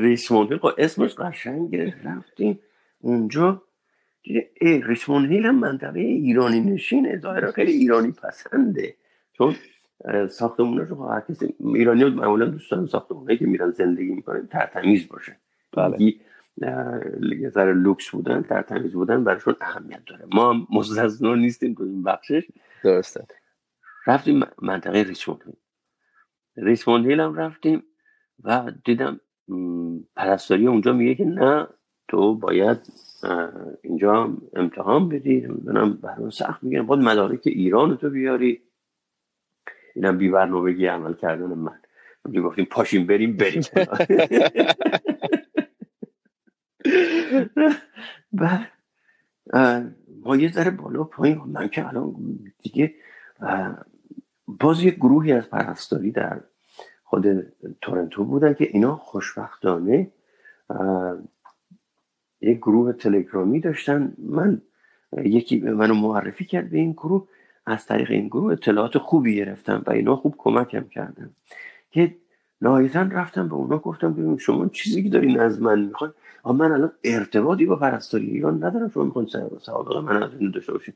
[0.01, 2.59] ریچموند خب اسمش قشنگه رفتیم
[2.99, 3.61] اونجا.
[4.61, 8.95] ای ریچموند هیل هم منطقه ایرانی نشینه ظاهرا خیلی ایرانی پسنده.
[9.33, 9.55] چون
[10.29, 15.37] ساختمون رو هر کسی ایرانی ها معمولا دوستان ساختمونه که میرن زندگی می‌کنن ترتمیز باشه.
[15.77, 16.13] بله.
[17.39, 20.25] یه ذره لوکس بودن ترتمیز بودن براشون اهمیت داره.
[20.33, 22.47] ما مستثنا نیستیم تو این بخشش.
[22.83, 23.25] درسته.
[24.07, 25.41] رفتیم منطقه ریچموند
[26.57, 27.83] هیل ریچموند هیل هم رفتیم
[28.43, 29.19] و دیدم
[30.15, 31.67] پرستاری اونجا میگه که نه
[32.07, 32.77] تو باید
[33.81, 38.61] اینجا امتحان بدی نمی‌دونم برای سخت میگن باید مدارک ایران تو بیاری.
[39.95, 41.79] اینم بی برنامگی عمل کردن من.
[42.25, 43.61] اونجا گفتیم پاشیم بریم بریم.
[48.33, 48.59] و
[50.23, 51.37] ما یه ذره بالا پایین.
[51.37, 52.95] من که الان دیگه
[54.59, 56.41] باز یه گروهی از پرستاری در
[57.03, 60.11] خود تورنتو بودن که اینا خوشبختانه
[62.41, 64.13] یک گروه تلگرامی داشتن.
[64.17, 64.61] من
[65.17, 67.27] یکی منو معرفی کرد به این گروه
[67.65, 71.29] از طریق این گروه اطلاعات خوبی گرفتم و اینا خوب کمکم کردن
[71.91, 72.15] که
[72.61, 76.13] نهایتا رفتم به اونا گفتم ببین شما چیزی که دارین از من می‌خواین؟
[76.45, 79.27] من الان ارتباطی با پرستاری ایران ندارم شما می‌خواین
[79.61, 80.93] سوابق من از این داشته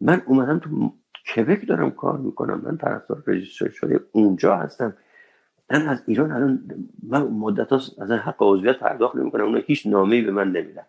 [0.00, 0.92] من اومدم تو
[1.34, 2.60] کبک دارم کار می‌کنم.
[2.64, 4.96] من پرستار رجیستر شده اونجا هستم.
[5.70, 6.64] من از ایران الان
[7.02, 9.44] من مدت از حق عضویت پرداخت نمی‌کنم.
[9.44, 10.86] اونا هیچ نامه به من نمیدن.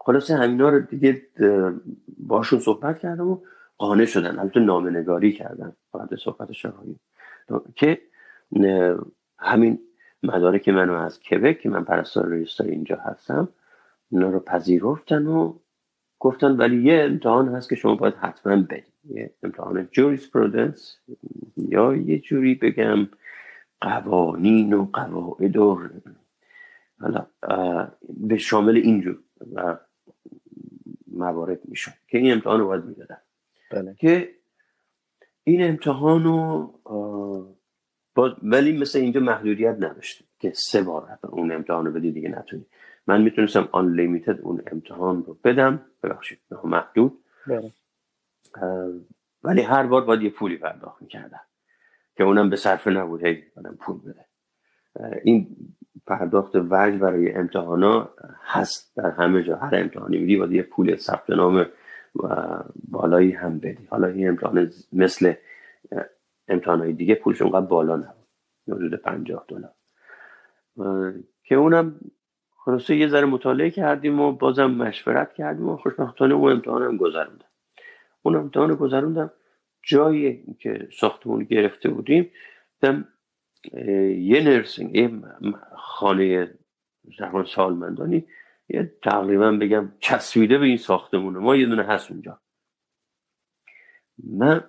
[0.00, 1.22] خلاصه همینا رو دیگه
[2.18, 3.38] باشون صحبت کردم و
[3.78, 4.38] قانع شدن.
[4.38, 5.72] البته نامه نگاری کردن.
[5.94, 6.96] بعد صحبت شفاهی
[7.76, 8.00] که
[9.38, 9.78] همین
[10.22, 13.48] مدارک منو از کبک که من پرستار ریستار اینجا هستم
[14.10, 15.58] اونا رو پذیرفتن و
[16.20, 19.88] گفتن ولی یه امتحان هست که شما باید حتما بدید یه امتحان
[20.32, 20.96] پرودنس
[21.56, 23.08] یا یه جوری بگم
[23.80, 25.88] قوانین و قواعد و
[27.00, 27.26] حالا
[28.08, 29.18] به شامل اینجور
[31.06, 33.18] موارد میشون که این امتحان رو باید می‌دادن.
[33.70, 33.94] بله.
[33.98, 34.30] که
[35.44, 36.74] این امتحان رو
[38.42, 42.66] ولی مثل اینجا محدودیت نداشته که سه بار اون امتحان رو بدی دیگه نتونی.
[43.10, 45.80] من می‌تونستم آن لیمیتد اون امتحان رو بدم.
[46.02, 47.24] ببخشید محدود.
[47.46, 47.72] بله.
[49.42, 51.40] ولی هر بار باید یه پولی پرداخت می‌کردم
[52.16, 53.42] که اونم به صرفه نبود هی
[53.80, 54.24] پول بده.
[55.24, 55.56] این
[56.06, 58.10] پرداخت وجه برای امتحانا
[58.44, 59.56] هست در همه جا.
[59.56, 61.66] هر امتحانی میدی باید یه پول ثبت نام
[62.88, 63.86] بالایی هم بدی.
[63.90, 65.34] حالا این امتحان مثل
[66.48, 68.26] امتحانهای دیگه پولش اونقدر بالا نبود.
[68.68, 69.74] حدود پنجاه دلار.
[71.44, 72.00] که اونم
[72.70, 77.44] خلاصه یه ذره مطالعه کردیم و بازم مشورت کردیم و خوشبختانه اون امتحانم گذروندم.
[78.22, 79.30] اون امتحان گذروندم.
[79.82, 82.30] جایی که ساختمون گرفته بودیم
[82.80, 83.08] دم
[84.18, 85.10] یه nursing یه
[85.76, 86.54] خانه
[87.18, 88.26] زمان سالمندانی
[88.68, 91.38] یه تقریبا بگم چسبیده به این ساختمونه.
[91.38, 92.40] ما یه دونه هست اونجا.
[94.24, 94.64] من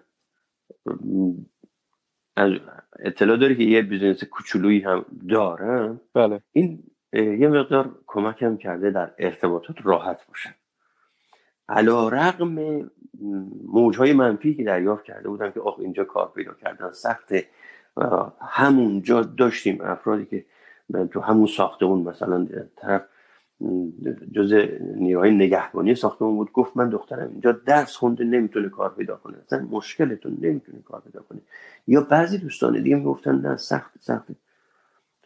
[2.35, 2.51] از
[2.99, 6.01] اطلاع داری که یه business کوچولویی هم دارم.
[6.13, 6.41] بله.
[6.51, 6.83] این
[7.13, 10.53] یه مقدار کمکم کرده در ارتباطات راحت باشم
[11.69, 12.89] علا رقم
[13.67, 17.45] موجهای منفی که دریافت کرده بودم که آخ اینجا کار پیدا کردن سخته
[18.41, 20.45] همونجا داشتیم افرادی که
[21.11, 23.01] تو همون ساختمون مثلا طرف
[24.33, 24.53] جز
[24.95, 29.37] نیروهای نگهبانی ساختمون بود گفت من دخترم اینجا درس خونده نمی‌تونه کار پیدا کنه.
[29.45, 31.41] اصلا مشکلتون نمی‌تونه کار پیدا کنه.
[31.87, 34.27] یا بعضی دوستان دیگه می‌گفتن نه سخت سخت.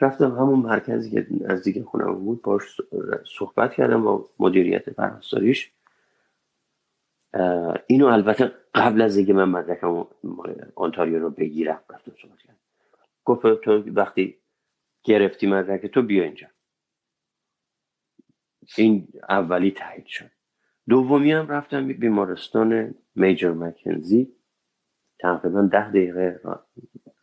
[0.02, 2.82] رفتم همون مرکزی که از دیگه خونم بود باش
[3.38, 5.72] صحبت کردم با مدیریت پرستاریش
[7.88, 10.08] اینو البته قبل از اینکه من مدرکم
[10.76, 12.60] آنتاریو رو بگیرم رفتم صحبت کردم.
[13.26, 14.38] گفت تو وقتی
[15.04, 16.48] گرفتی مدرک تو بیا اینجا.
[18.78, 20.32] این اولی تایید شد.
[20.89, 24.36] دومی هم رفتم بیمارستان میجر مکنزی.
[25.20, 26.41] تقریبا ده دقیقه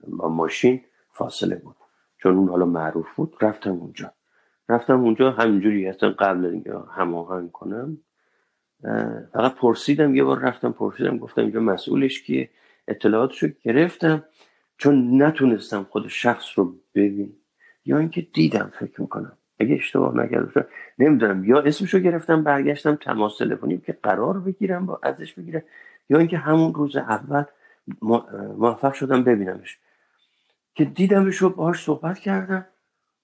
[0.08, 1.76] با ماشین فاصله بود.
[2.22, 4.12] چون اون حالا معروف بود رفتم اونجا.
[4.68, 7.98] رفتم اونجا همینجوری اصلا قبل اینکه هماهنگ کنم
[9.32, 12.48] فقط پرسیدم یه بار رفتم پرسیدم گفتم اینجا مسئولش که
[12.88, 14.24] اطلاعاتشو گرفتم
[14.78, 17.32] چون نتونستم خود شخص رو ببین.
[17.84, 19.32] یا اینکه دیدم فکر می‌کنم.
[19.60, 20.66] اگه اشتباه نکردم
[20.98, 21.44] نمی‌دونم.
[21.44, 25.62] یا اسمشو گرفتم برگشتم تماس تلفنی که قرار بگیرم با ازش بگیرم.
[26.10, 27.44] یا اینکه همون روز اول
[28.56, 29.78] موفق شدم ببینمش.
[30.74, 32.66] که دیدمش رو باهاش صحبت کردم.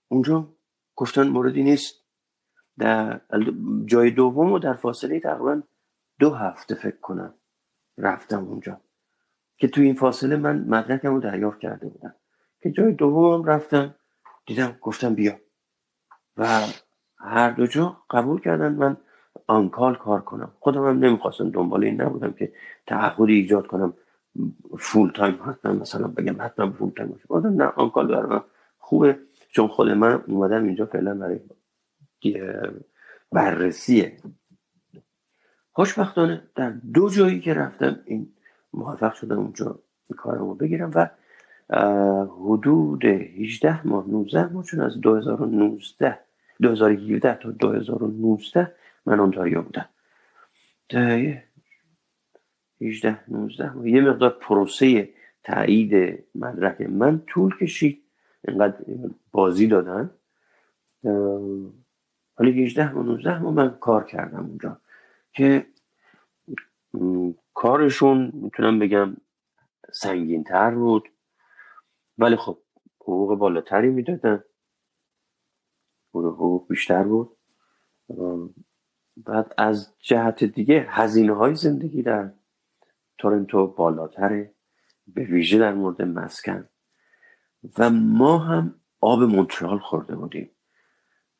[0.09, 0.49] اونجا
[0.97, 2.05] گفتن موردی نیست.
[2.79, 3.21] در
[3.85, 5.63] جای دوم و در فاصله تقریبا
[6.19, 7.35] دو هفته فکر کنم
[7.99, 8.81] رفتم اونجا.
[9.57, 12.15] که توی این فاصله من مدرکم رو دریافت کرده بودم.
[12.61, 13.95] که جای دوم رفتم
[14.47, 15.41] دیدم گفتم بیا.
[16.37, 16.61] و
[17.19, 18.97] هر دو جا قبول کردن من
[19.47, 20.53] آنکال کار کنم.
[20.61, 22.53] خودم هم نمی‌خواستم دنبال این نبودم که
[22.87, 23.95] تعهدی ایجاد کنم.
[24.79, 27.49] full time حتما مثلا بگم حتما full time باشه.
[27.49, 28.41] نه on call برای
[28.79, 29.19] خوبه
[29.49, 31.41] چون خود من اومدم اینجا فعلا برای
[33.33, 34.17] بررسیه.
[35.73, 38.33] خوشبختانه در دو جایی که رفتم این
[38.73, 39.79] موفق شدم اونجا
[40.17, 41.11] کارمو بگیرم و
[42.45, 46.19] حدود 18 ماه 19 ماه چون از 2019
[46.63, 48.75] 2017 تا 2019
[49.07, 49.89] من اونتاریو بودم.
[52.81, 55.15] 18 19 ماه یه مقدار پروسه
[55.45, 58.03] تایید مدرک من طول کشید.
[58.49, 58.85] اینقدر
[59.33, 60.11] بازی دادن.
[62.39, 64.81] ولی 18 و 19 ماه من کار کردم اونجا
[65.33, 65.67] که
[67.55, 69.17] کارشون می‌تونم بگم
[69.93, 71.09] سنگین تر بود.
[72.19, 72.59] ولی خب
[73.01, 74.45] حقوق بالاتری می‌دادن.
[76.15, 77.37] حقوق بیشتر بود.
[79.17, 82.33] بعد از جهت دیگه هزینه های زندگی در
[83.19, 84.55] تورنتو بالاتره
[85.07, 86.65] به ویژه در مورد مسکن.
[87.79, 90.51] و ما هم آب مونترال خورده بودیم.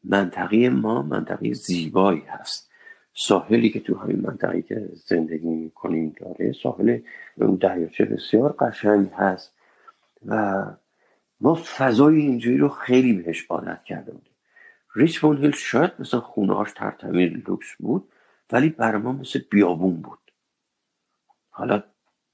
[0.05, 2.71] منطقه ما منطقه زیبایی هست.
[3.15, 7.01] ساحلی که تو همین منطقه که زندگی می‌کنیم داره ساحل
[7.37, 9.55] اون دریاچه بسیار قشنگ هست.
[10.27, 10.65] و
[11.41, 14.33] ما فضای اینجوری رو خیلی بهش عادت کرده بودیم.
[14.95, 18.13] ریچموند هیل شاید مثلا خونه هاش ترتمیر لوکس بود
[18.53, 20.19] ولی برای ما مثل بیابون بود.
[21.59, 21.83] حالا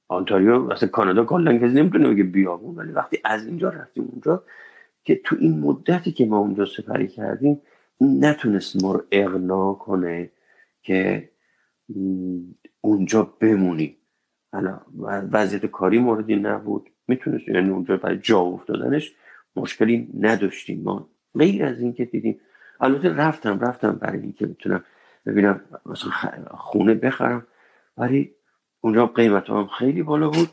[0.08, 4.44] آنتاریو مثلا کانادا کلا کسی نمی‌تونه بگه بیابون ولی وقتی از اینجا رفتیم اونجا
[5.04, 7.60] که تو این مدتی که ما اونجا سپری کردیم
[8.00, 10.30] نتونست ما رو اغنا کنه
[10.82, 11.30] که
[12.80, 13.96] اونجا بمونیم.
[14.52, 14.80] حالا
[15.32, 16.90] وضعیت کاری موردی نبود.
[17.08, 19.14] می‌تونست یعنی اونجا برای جا افتادنش
[19.56, 20.82] مشکلی نداشتیم.
[20.82, 21.08] ما
[21.38, 22.40] غیر از اینکه دیدیم.
[22.80, 24.84] البته رفتم رفتم برای اینکه بتونم
[25.26, 26.10] ببینم مثلا
[26.50, 27.46] خونه بخرم
[27.96, 28.34] ولی
[28.84, 30.48] اونجا قیمت هم خیلی بالا بود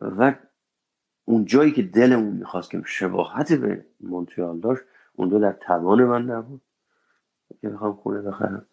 [0.00, 0.34] و
[1.24, 4.82] اون جایی که دلمون می‌خواست که شباهت به مونتریال داشت
[5.14, 6.60] اونجا در توان من نبود.
[7.60, 8.66] که بخوام خونه بخرم.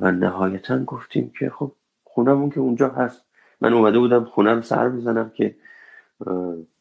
[0.00, 1.72] و نهایتا گفتیم که خب
[2.04, 3.24] خونمون که اونجا هست.
[3.60, 5.56] من اومده بودم خونم سر بزنم که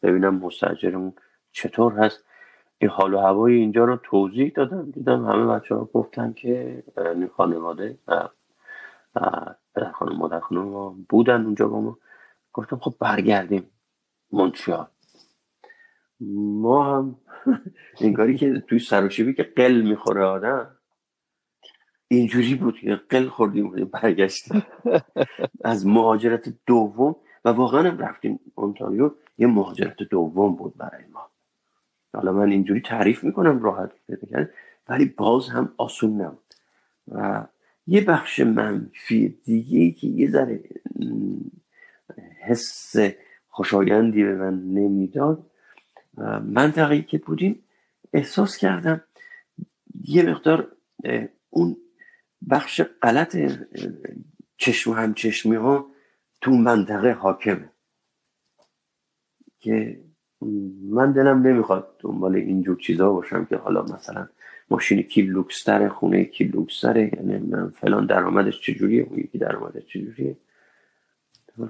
[0.03, 1.13] ببینم مستجرمون
[1.51, 2.23] چطور هست.
[2.77, 4.91] این حال و هوای اینجا رو توضیح دادم.
[4.91, 7.97] دیدم همه بچه ها گفتن که این خانواده
[9.75, 11.97] پدر خانم مادر خانم بودن اونجا با ما.
[12.53, 13.69] گفتم خب برگردیم
[14.31, 14.87] مونتریال.
[16.61, 17.15] ما هم
[18.01, 20.75] انگاری که توی سراشیبی که قل می‌خوره آدم.
[22.07, 24.63] اینجوری بود که قل خوردیم برگشتیم.
[25.63, 27.15] از مهاجرت دوم
[27.45, 29.11] و واقعا هم رفتیم اونتاریو.
[29.37, 31.29] یه مهاجرت دوم بود برای ما.
[32.13, 33.91] حالا من اینجوری تعریف می‌کنم راحت
[34.89, 36.53] ولی باز هم آسون نبود.
[37.07, 37.45] و
[37.87, 40.63] یه بخش منفی دیگه که یه ذره
[42.41, 42.95] حس
[43.47, 45.51] خوشایندی به من نمی‌داد
[46.43, 47.63] منطقه‌ای که بودیم
[48.13, 49.01] احساس کردم
[50.03, 50.71] یه مقدار
[51.49, 51.77] اون
[52.49, 53.37] بخش غلط
[54.57, 55.87] چشم و همچشمی ها
[56.41, 57.69] تو منطقه حاکمه.
[59.59, 60.03] که
[60.89, 64.27] من دلم نمی‌خواد دنبال اینجور چیزا باشم که حالا مثلا
[64.69, 70.37] ماشین کی لوکستر خونه کی لوکستره یعنی من فلان درآمدش چجوریه اون یکی درآمدش چجوریه.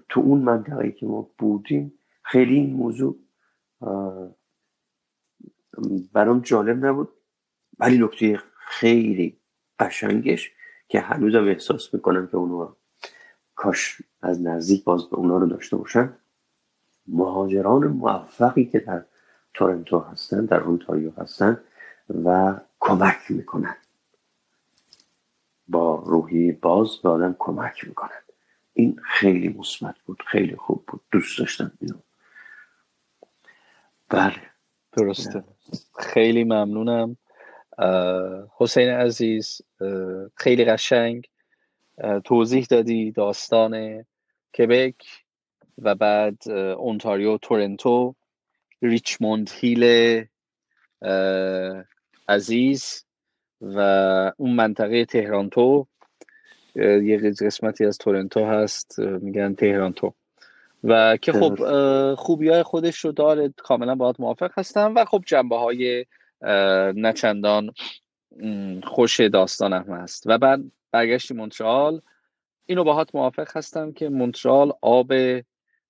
[0.09, 1.93] تو اون منطقه که ما بودیم
[2.23, 3.19] خیلی این موضوع
[6.13, 7.09] برام جالب نبود.
[7.79, 9.37] ولی نکته خیلی
[9.79, 10.51] قشنگش
[10.87, 12.73] که هنوزم احساس می‌کنم که اونو
[13.55, 16.13] کاش از نزدیک باز به اونا رو داشته باشن.
[17.07, 19.05] مهاجران موفقی که در
[19.53, 21.61] تورنتو هستن در اونتاریو هستن
[22.23, 23.77] و کمک می‌کنن.
[25.67, 28.21] با روحی باز به آدم کمک می‌کنن.
[28.73, 31.01] این خیلی مثبت بود خیلی خوب بود.
[31.11, 31.95] دوست داشتم اینو.
[34.09, 34.41] بله.
[34.91, 35.43] درسته.
[35.99, 37.17] خیلی ممنونم.
[38.57, 39.61] حسین عزیز
[40.35, 41.29] خیلی قشنگ.
[42.23, 44.05] توضیح دادی داستان
[44.57, 45.03] کبک
[45.77, 48.15] و بعد اونتاریو تورنتو
[48.81, 50.25] ریچموند هیل
[52.27, 53.05] عزیز
[53.61, 53.79] و
[54.37, 55.87] اون منطقه تهرانتو
[56.75, 60.13] یه قسمتی از تورنتو هست میگن تهرانتو
[60.83, 61.55] و که خب
[62.15, 66.05] خوبی های خودش رو داره کاملا باید موافق هستم و خب جنبه های
[66.95, 67.71] نچندان
[68.83, 70.23] خوش داستان هم هست.
[70.25, 70.61] و بعد
[70.91, 72.01] برگشتی مونترال
[72.65, 75.13] اینو باهات موافق هستم که مونترال آب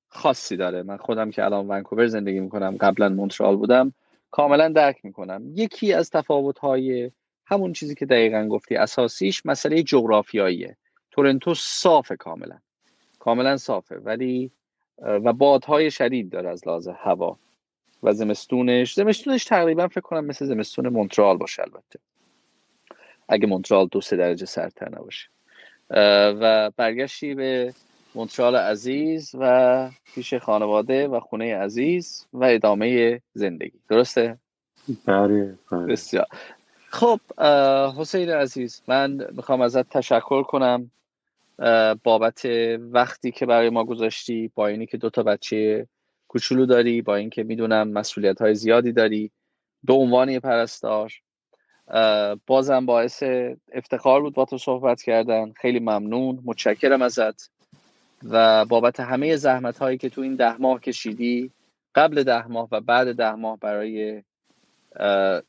[0.08, 0.84] خاصی داره.
[0.84, 3.94] من خودم که الان ونکوور زندگی می‌کنم قبلا مونترال بودم.
[4.36, 5.44] کاملا درک می‌کنم.
[5.54, 7.12] یکی از تفاوت های
[7.46, 10.78] همون چیزی که دقیقا گفتی اساسیش مسئله جغرافیاییه.
[11.12, 12.58] تورنتو صافه کاملا.
[13.20, 14.52] کاملا صافه ولی
[14.98, 17.38] و بادهای شدید داره از لحاظ هوا
[18.04, 18.94] و زمستونش.
[18.94, 22.00] زمستونش تقریبا فکر کنم مثل زمستون مونترال باشه البته.
[23.30, 25.28] اگه مونترال دو سه درجه سرتر نباشه.
[26.40, 27.74] و برگشتی به
[28.16, 33.80] مونترال عزیز و پیش خانواده و خونه عزیز و ادامه زندگی.
[33.90, 34.38] درسته؟
[35.06, 35.86] بله, بله.
[35.86, 36.26] بسیار.
[36.90, 37.20] خب
[37.98, 40.92] حسین عزیز من می‌خوام ازت تشکر کنم.
[42.04, 42.46] بابت
[42.80, 45.88] وقتی که برای ما گذاشتی با اینی که دوتا بچه
[46.28, 49.32] کوچولو داری با اینکه می‌دونم مسئولیت های زیادی داری
[49.84, 51.14] به عنوان پرستار.
[52.48, 53.24] بازم باعث
[53.74, 55.52] افتخار بود با تو صحبت کردن.
[55.52, 56.40] خیلی ممنون.
[56.46, 57.55] متشکرم ازت.
[58.24, 61.52] و بابت همه زحمت هایی که تو این ده ماه کشیدی
[61.96, 64.24] قبل ده ماه و بعد ده ماه برای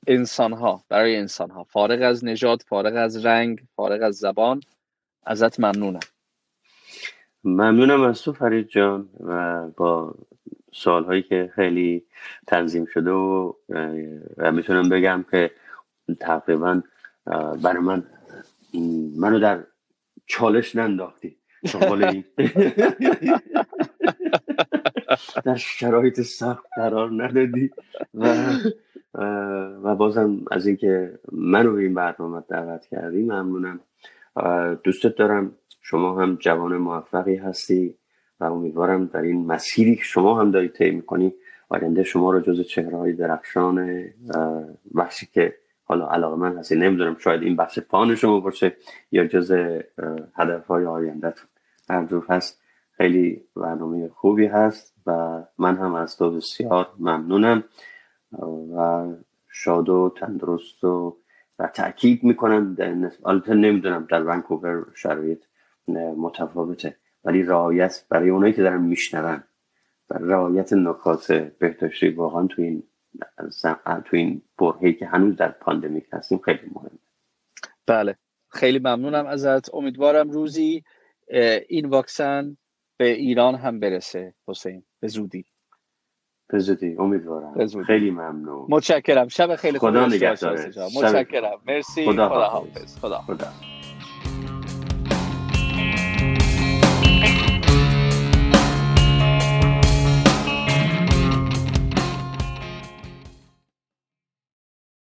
[0.07, 4.61] انسان ها برای انسان ها فارغ از نژاد فارغ از رنگ فارغ از زبان
[5.27, 6.01] ازت ممنونم.
[7.45, 10.15] ممنونم از تو فرید جان و با
[10.73, 12.05] سوال هایی که خیلی
[12.47, 13.53] تنظیم شده و,
[14.53, 15.51] می‌تونم بگم که
[16.21, 16.83] تقریبا
[17.63, 18.05] برای من
[19.17, 19.65] منو در
[20.27, 21.37] چالش ننداختی.
[25.45, 27.71] در شرایط سخت قرار ندادی.
[28.15, 28.47] و
[29.83, 33.81] و بازم از اینکه منو به این برنامه دعوت کردی ممنونم.
[34.85, 35.53] دوستت دارم.
[35.83, 37.95] شما هم جوان موفقی هستی
[38.41, 41.35] و امیدوارم در این مسیری که شما هم دارید طی می‌کنی
[41.69, 44.05] آینده شما رو جز چهره های درخشان
[44.97, 45.57] بخشی که
[45.89, 48.77] حالا علاقه من هستی نمی‌دونم شاید این بخش پان شما باشه
[49.13, 49.53] یا جز
[50.35, 51.35] هدف های آینده
[51.91, 52.61] هر هست
[52.91, 57.65] خیلی برنامه خوبی هست و من هم از تو بسیار ممنونم.
[58.77, 59.07] و
[59.49, 61.17] شاد و تندرست و
[61.59, 62.77] و تاکید می‌کنم
[63.25, 65.45] البته نمی‌دونم در ونکوور شرایط
[66.17, 66.97] متفاوته.
[67.25, 69.43] ولی رعایت برای اونایی که دارن میشنون
[70.11, 72.83] و رعایت نکات بهداشتی واقعا تو این
[74.05, 76.99] تو این برهی که هنوز در پاندمیک هستیم خیلی مهمه.
[77.87, 78.15] بله.
[78.49, 79.75] خیلی ممنونم ازت.
[79.75, 80.85] امیدوارم روزی
[81.69, 82.57] این واکسن
[82.97, 84.83] به ایران هم برسه حسین.
[85.01, 85.45] به زودی.
[86.49, 86.97] به زودی.
[86.99, 87.83] امیدوارم.
[87.83, 88.67] خیلی ممنون.
[88.69, 89.29] متشکرم.
[89.29, 90.59] شب خیلی خدا نگهدار.
[90.97, 91.61] متشکرم.
[91.67, 92.05] مرسی.
[92.05, 93.76] خدا, خدا حافظ خدا, خدا.